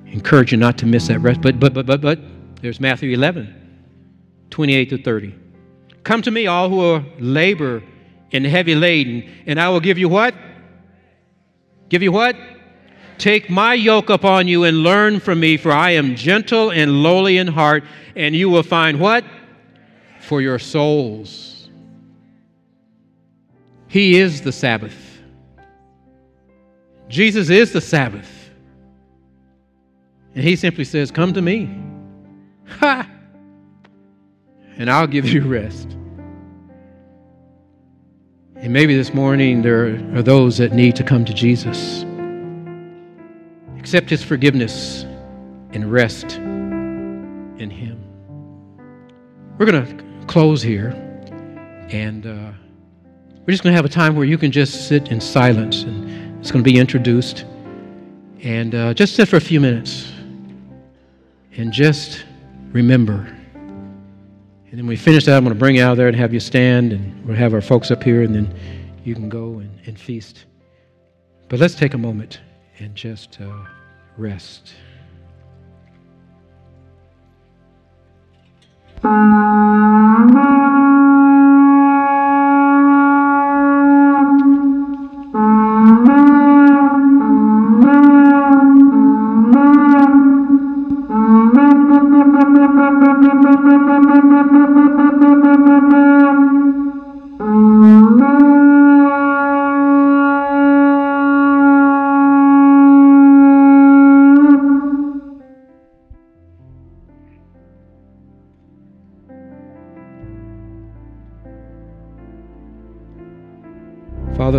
encourage 0.06 0.52
you 0.52 0.58
not 0.58 0.76
to 0.78 0.86
miss 0.86 1.08
that 1.08 1.20
rest. 1.20 1.40
But, 1.40 1.58
but, 1.58 1.72
but, 1.72 1.86
but, 1.86 2.02
but, 2.02 2.18
there's 2.60 2.80
Matthew 2.80 3.12
11, 3.12 3.54
28 4.50 4.90
to 4.90 4.98
30. 5.02 5.34
Come 6.04 6.22
to 6.22 6.30
me, 6.30 6.46
all 6.46 6.68
who 6.68 6.80
are 6.80 7.04
labor 7.18 7.82
and 8.32 8.44
heavy 8.44 8.74
laden, 8.74 9.28
and 9.46 9.60
I 9.60 9.68
will 9.68 9.80
give 9.80 9.98
you 9.98 10.08
what? 10.08 10.34
Give 11.88 12.02
you 12.02 12.12
what? 12.12 12.36
Take 13.18 13.48
my 13.48 13.74
yoke 13.74 14.10
upon 14.10 14.46
you 14.46 14.64
and 14.64 14.78
learn 14.78 15.20
from 15.20 15.40
me, 15.40 15.56
for 15.56 15.72
I 15.72 15.92
am 15.92 16.16
gentle 16.16 16.70
and 16.70 17.02
lowly 17.02 17.38
in 17.38 17.46
heart, 17.46 17.84
and 18.14 18.34
you 18.34 18.50
will 18.50 18.62
find 18.62 19.00
what? 19.00 19.24
For 20.20 20.40
your 20.40 20.58
souls. 20.58 21.68
He 23.88 24.18
is 24.18 24.42
the 24.42 24.52
Sabbath. 24.52 24.94
Jesus 27.08 27.48
is 27.50 27.72
the 27.72 27.80
Sabbath. 27.80 28.50
And 30.34 30.44
he 30.44 30.56
simply 30.56 30.84
says, 30.84 31.10
Come 31.10 31.32
to 31.32 31.40
me. 31.40 31.85
Ha! 32.68 33.08
And 34.76 34.90
I'll 34.90 35.06
give 35.06 35.26
you 35.26 35.42
rest. 35.42 35.96
And 38.56 38.72
maybe 38.72 38.96
this 38.96 39.14
morning 39.14 39.62
there 39.62 39.94
are 40.16 40.22
those 40.22 40.58
that 40.58 40.72
need 40.72 40.96
to 40.96 41.02
come 41.02 41.24
to 41.24 41.32
Jesus, 41.32 42.04
accept 43.78 44.10
His 44.10 44.22
forgiveness, 44.22 45.04
and 45.72 45.90
rest 45.90 46.36
in 46.36 47.70
Him. 47.70 48.02
We're 49.58 49.66
going 49.66 49.86
to 49.86 50.26
close 50.26 50.60
here, 50.60 50.90
and 51.88 52.26
uh, 52.26 52.50
we're 53.40 53.52
just 53.52 53.62
going 53.62 53.72
to 53.72 53.76
have 53.76 53.84
a 53.84 53.88
time 53.88 54.16
where 54.16 54.26
you 54.26 54.36
can 54.36 54.50
just 54.50 54.88
sit 54.88 55.08
in 55.08 55.20
silence, 55.20 55.82
and 55.84 56.38
it's 56.40 56.50
going 56.50 56.62
to 56.62 56.70
be 56.70 56.78
introduced. 56.78 57.46
And 58.42 58.74
uh, 58.74 58.92
just 58.92 59.14
sit 59.14 59.28
for 59.28 59.36
a 59.36 59.40
few 59.40 59.60
minutes 59.60 60.12
and 61.56 61.72
just 61.72 62.25
remember. 62.76 63.26
And 63.54 64.78
then 64.78 64.86
we 64.86 64.96
finish 64.96 65.24
that, 65.24 65.36
I'm 65.36 65.44
going 65.44 65.54
to 65.54 65.58
bring 65.58 65.76
you 65.76 65.82
out 65.82 65.96
there 65.96 66.08
and 66.08 66.16
have 66.16 66.34
you 66.34 66.40
stand, 66.40 66.92
and 66.92 67.24
we'll 67.24 67.36
have 67.36 67.54
our 67.54 67.62
folks 67.62 67.90
up 67.90 68.02
here, 68.02 68.22
and 68.22 68.34
then 68.34 68.54
you 69.04 69.14
can 69.14 69.28
go 69.30 69.58
and, 69.60 69.80
and 69.86 69.98
feast. 69.98 70.44
But 71.48 71.58
let's 71.58 71.74
take 71.74 71.94
a 71.94 71.98
moment 71.98 72.40
and 72.78 72.94
just 72.94 73.40
uh, 73.40 73.64
rest. 74.18 74.74
Father, 79.00 80.92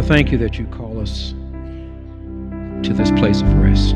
thank 0.08 0.32
you 0.32 0.38
that 0.38 0.58
you 0.58 0.66
call 0.68 1.02
us 1.02 1.32
to 2.82 2.94
this 2.94 3.12
place 3.12 3.42
of 3.42 3.54
rest. 3.62 3.96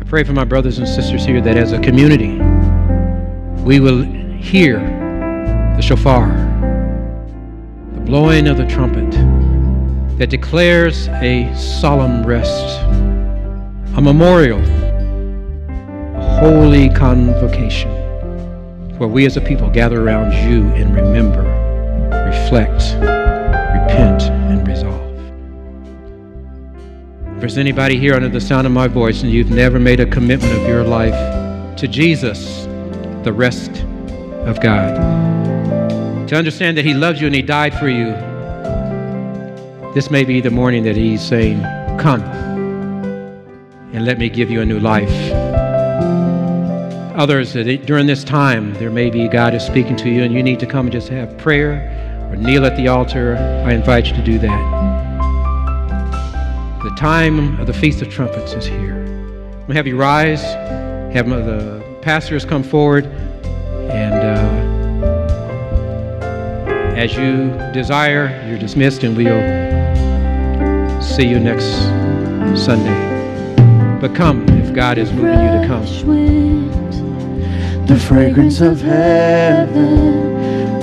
I 0.00 0.04
pray 0.04 0.22
for 0.22 0.34
my 0.34 0.44
brothers 0.44 0.78
and 0.78 0.86
sisters 0.86 1.24
here 1.24 1.40
that 1.40 1.56
as 1.56 1.72
a 1.72 1.80
community, 1.80 2.38
we 3.64 3.80
will 3.80 4.02
hear 4.02 4.78
the 5.74 5.82
shofar, 5.82 6.28
the 7.94 8.00
blowing 8.02 8.46
of 8.46 8.56
the 8.56 8.64
trumpet 8.66 9.10
that 10.18 10.30
declares 10.30 11.08
a 11.08 11.52
solemn 11.56 12.24
rest, 12.24 12.78
a 13.96 14.00
memorial, 14.00 14.60
a 16.20 16.38
holy 16.38 16.88
convocation 16.88 17.90
where 18.96 19.08
we 19.08 19.26
as 19.26 19.36
a 19.36 19.40
people 19.40 19.68
gather 19.68 20.06
around 20.06 20.30
you 20.48 20.68
and 20.74 20.94
remember, 20.94 21.42
reflect, 22.28 22.94
repent 23.74 24.41
there's 27.42 27.58
anybody 27.58 27.98
here 27.98 28.14
under 28.14 28.28
the 28.28 28.40
sound 28.40 28.68
of 28.68 28.72
my 28.72 28.86
voice 28.86 29.24
and 29.24 29.32
you've 29.32 29.50
never 29.50 29.80
made 29.80 29.98
a 29.98 30.06
commitment 30.06 30.52
of 30.52 30.62
your 30.68 30.84
life 30.84 31.12
to 31.76 31.88
Jesus, 31.88 32.66
the 33.24 33.32
rest 33.32 33.82
of 34.46 34.60
God, 34.60 36.28
to 36.28 36.36
understand 36.36 36.76
that 36.78 36.84
He 36.84 36.94
loves 36.94 37.20
you 37.20 37.26
and 37.26 37.34
He 37.34 37.42
died 37.42 37.74
for 37.74 37.88
you, 37.88 38.12
this 39.92 40.08
may 40.08 40.22
be 40.22 40.40
the 40.40 40.52
morning 40.52 40.84
that 40.84 40.94
He's 40.94 41.20
saying, 41.20 41.60
Come 41.98 42.22
and 43.92 44.04
let 44.04 44.18
me 44.18 44.28
give 44.28 44.48
you 44.48 44.60
a 44.60 44.64
new 44.64 44.78
life. 44.78 45.10
Others, 47.16 47.54
that 47.54 47.86
during 47.86 48.06
this 48.06 48.22
time, 48.22 48.72
there 48.74 48.90
may 48.90 49.10
be 49.10 49.26
God 49.26 49.52
is 49.52 49.66
speaking 49.66 49.96
to 49.96 50.08
you 50.08 50.22
and 50.22 50.32
you 50.32 50.44
need 50.44 50.60
to 50.60 50.66
come 50.66 50.86
and 50.86 50.92
just 50.92 51.08
have 51.08 51.36
prayer 51.38 52.28
or 52.30 52.36
kneel 52.36 52.64
at 52.64 52.76
the 52.76 52.86
altar, 52.86 53.34
I 53.66 53.72
invite 53.72 54.06
you 54.06 54.14
to 54.14 54.22
do 54.22 54.38
that. 54.38 55.11
The 56.82 56.90
time 56.96 57.60
of 57.60 57.66
the 57.68 57.72
Feast 57.72 58.02
of 58.02 58.10
Trumpets 58.10 58.54
is 58.54 58.66
here. 58.66 58.96
I'm 58.96 59.52
going 59.52 59.68
to 59.68 59.74
have 59.74 59.86
you 59.86 59.96
rise, 59.96 60.42
have 61.14 61.28
the 61.28 61.80
pastors 62.02 62.44
come 62.44 62.64
forward, 62.64 63.06
and 63.06 64.14
uh, 64.14 64.48
as 66.96 67.16
you 67.16 67.50
desire, 67.72 68.44
you're 68.48 68.58
dismissed, 68.58 69.04
and 69.04 69.16
we'll 69.16 69.40
see 71.00 71.26
you 71.26 71.38
next 71.38 71.66
Sunday. 72.60 72.98
But 74.00 74.14
come 74.14 74.48
if 74.48 74.74
God 74.74 74.98
is 74.98 75.12
moving 75.12 75.40
you 75.40 75.50
to 75.60 75.64
come. 75.68 75.86
The 77.86 77.96
fragrance 77.96 78.60
of 78.60 78.80
heaven 78.80 80.32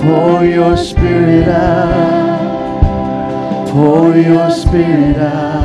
Pour 0.02 0.46
your 0.46 0.78
spirit 0.78 1.48
out. 1.50 2.40
Pour 3.70 4.16
your 4.16 4.50
spirit 4.50 5.18
out. 5.18 5.59